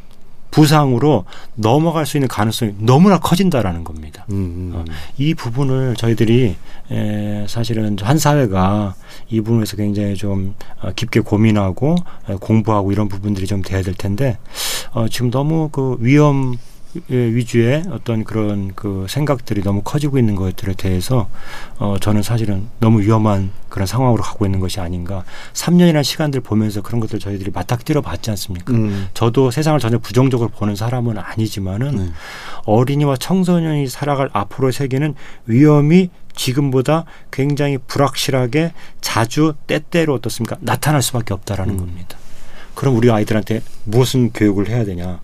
부상으로 0.51 1.25
넘어갈 1.55 2.07
수 2.07 2.17
있는 2.17 2.29
가능성이 2.29 2.75
너무나 2.79 3.19
커진다라는 3.19 3.85
겁니다. 3.85 4.25
음. 4.31 4.73
어, 4.75 4.85
이 5.17 5.35
부분을 5.35 5.95
저희들이 5.97 6.57
에, 6.91 7.47
사실은 7.47 7.97
한 8.01 8.19
사회가 8.19 8.95
이 9.29 9.41
부분에서 9.41 9.77
굉장히 9.77 10.15
좀 10.15 10.55
어, 10.81 10.91
깊게 10.93 11.21
고민하고 11.21 11.97
에, 12.31 12.35
공부하고 12.35 12.93
이런 12.93 13.09
부분들이 13.09 13.47
좀 13.47 13.63
돼야 13.63 13.83
될 13.83 13.95
텐데 13.95 14.39
어, 14.93 15.07
지금 15.09 15.31
너무 15.31 15.69
그 15.71 15.97
위험 16.01 16.55
예, 16.55 16.59
위주의 17.09 17.83
어떤 17.91 18.25
그런 18.25 18.73
그 18.75 19.07
생각들이 19.09 19.63
너무 19.63 19.83
커지고 19.83 20.19
있는 20.19 20.35
것들에 20.35 20.75
대해서 20.75 21.29
어 21.79 21.97
저는 22.01 22.23
사실은 22.23 22.69
너무 22.81 23.01
위험한 23.01 23.51
그런 23.69 23.87
상황으로 23.87 24.23
가고 24.23 24.47
있는 24.47 24.61
것이 24.61 24.81
아닌가. 24.81 25.25
3년이라는 25.53 26.03
시간들 26.03 26.41
보면서 26.41 26.83
그런 26.83 27.01
것들 27.01 27.19
저희들이 27.19 27.51
맞닥뜨려 27.53 28.01
봤지 28.01 28.31
않습니까? 28.31 28.73
음. 28.73 29.09
저도 29.15 29.51
세상을 29.51 29.79
전혀 29.81 29.99
부정적으로 29.99 30.49
보는 30.49 30.75
사람은 30.77 31.19
아니지만은 31.19 31.97
네. 31.97 32.13
어린이와 32.65 33.17
청소년이 33.17 33.89
살아갈 33.89 34.31
앞으로의 34.33 34.73
세계는 34.73 35.15
위험이 35.47 36.11
지금보다 36.35 37.05
굉장히 37.31 37.79
불확실하게 37.79 38.73
자주 39.01 39.55
때때로 39.67 40.15
어떻습니까? 40.15 40.57
나타날 40.61 41.03
수밖에 41.03 41.35
없다라는 41.35 41.75
음. 41.75 41.79
겁니다. 41.79 42.17
그럼 42.75 42.97
우리 42.97 43.11
아이들한테 43.11 43.61
무슨 43.85 44.31
교육을 44.31 44.69
해야 44.69 44.85
되냐? 44.85 45.21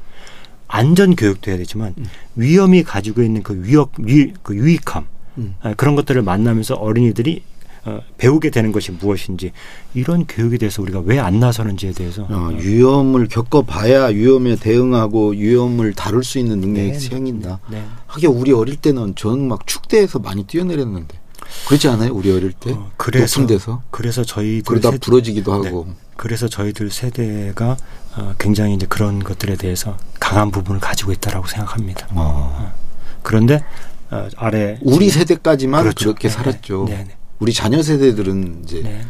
안전 0.69 1.15
교육도 1.17 1.51
해야 1.51 1.59
되지만 1.59 1.95
음. 1.99 2.07
위험이 2.37 2.83
가지고 2.83 3.23
있는 3.23 3.43
그 3.43 3.61
위협, 3.65 3.93
위, 3.99 4.33
그 4.43 4.55
유익함 4.57 5.05
음. 5.39 5.55
아, 5.63 5.75
그런 5.75 5.95
것들을 5.97 6.23
만나면서 6.23 6.75
어린이들이 6.75 7.43
어, 7.87 8.01
배우게 8.17 8.49
되는 8.49 8.73
것이 8.73 8.93
무엇인지 8.93 9.53
이런 9.93 10.25
교육에 10.27 10.57
대해서 10.57 10.81
우리가 10.81 11.01
왜 11.01 11.19
안 11.19 11.39
나서는지에 11.39 11.93
대해서 11.93 12.27
어, 12.31 12.51
위험을 12.59 13.29
겪어봐야 13.29 14.07
위험에 14.07 14.57
대응하고 14.57 15.33
위험을 15.33 15.93
다룰 15.93 16.25
수 16.25 16.39
있는 16.39 16.61
능력이 16.61 16.93
네, 16.93 16.99
생긴다. 16.99 17.59
네. 17.71 17.85
하긴 18.07 18.31
우리 18.31 18.53
어릴 18.53 18.77
때는 18.77 19.15
저는 19.17 19.47
막 19.49 19.67
축대에서 19.67 20.19
많이 20.19 20.45
뛰어내렸는데 20.45 21.21
그렇지 21.69 21.89
않아요? 21.89 22.13
우리 22.15 22.33
어릴 22.33 22.53
때 22.53 22.73
어, 22.73 22.91
그래서 22.97 23.41
높은 23.43 23.55
데서 23.55 23.83
그래서 23.91 24.25
저희들 24.25 24.63
그러다 24.65 24.93
세- 24.93 24.99
부러지기도 24.99 25.61
네. 25.63 25.69
하고 25.69 25.87
그래서 26.17 26.49
저희들 26.49 26.91
세대가 26.91 27.77
어, 28.17 28.35
굉장히 28.39 28.75
이제 28.77 28.87
그런 28.89 29.23
것들에 29.23 29.57
대해서 29.57 29.99
강한 30.35 30.51
부분을 30.51 30.81
가지고 30.81 31.13
있다라고 31.13 31.47
생각합니다. 31.47 32.09
어. 32.11 32.75
그런데 33.23 33.65
어, 34.11 34.29
아래 34.37 34.79
우리 34.83 35.09
세대까지만 35.09 35.81
그 35.83 35.85
그렇죠. 35.91 36.09
렇게 36.09 36.27
네, 36.29 36.35
살았죠. 36.35 36.87
네, 36.89 37.05
네, 37.07 37.17
우리 37.39 37.53
자녀 37.53 37.81
세대들은 37.81 38.63
이제 38.65 38.83
네, 38.83 38.91
네. 38.95 39.07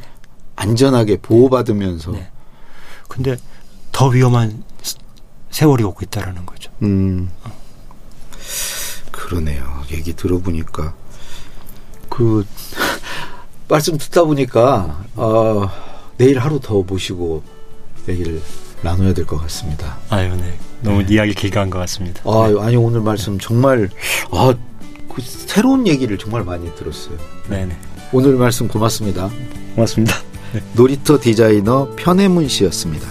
안전하게 0.56 1.16
보호받으면서 1.22 2.12
네. 2.12 2.30
근데 3.08 3.36
더 3.90 4.08
위험한 4.08 4.62
스- 4.82 4.96
세월이 5.50 5.82
오고 5.84 6.00
있다라는 6.02 6.44
거죠. 6.44 6.70
음 6.82 7.30
그러네요. 9.10 9.82
얘기 9.92 10.12
들어보니까 10.14 10.94
그 12.10 12.44
말씀 13.68 13.96
듣다 13.96 14.24
보니까 14.24 15.04
어, 15.14 15.70
내일 16.18 16.38
하루 16.38 16.60
더 16.60 16.82
모시고 16.82 17.42
얘기를 18.08 18.42
나눠야 18.82 19.14
될 19.14 19.24
것 19.24 19.38
같습니다. 19.40 19.96
아유, 20.10 20.36
네. 20.36 20.58
너무 20.84 21.02
이야기 21.08 21.34
길게 21.34 21.58
한 21.58 21.70
것 21.70 21.78
같습니다. 21.80 22.20
아, 22.24 22.48
네. 22.48 22.60
아니 22.60 22.76
오늘 22.76 23.00
말씀 23.00 23.38
정말 23.38 23.88
아, 24.30 24.54
그 25.12 25.22
새로운 25.22 25.86
얘기를 25.86 26.16
정말 26.18 26.44
많이 26.44 26.72
들었어요. 26.76 27.16
네, 27.48 27.66
네. 27.66 27.76
오늘 28.12 28.34
말씀 28.36 28.68
고맙습니다. 28.68 29.30
고맙습니다. 29.74 30.14
놀이터 30.74 31.18
디자이너 31.20 31.88
편혜문 31.96 32.48
씨였습니다. 32.48 33.08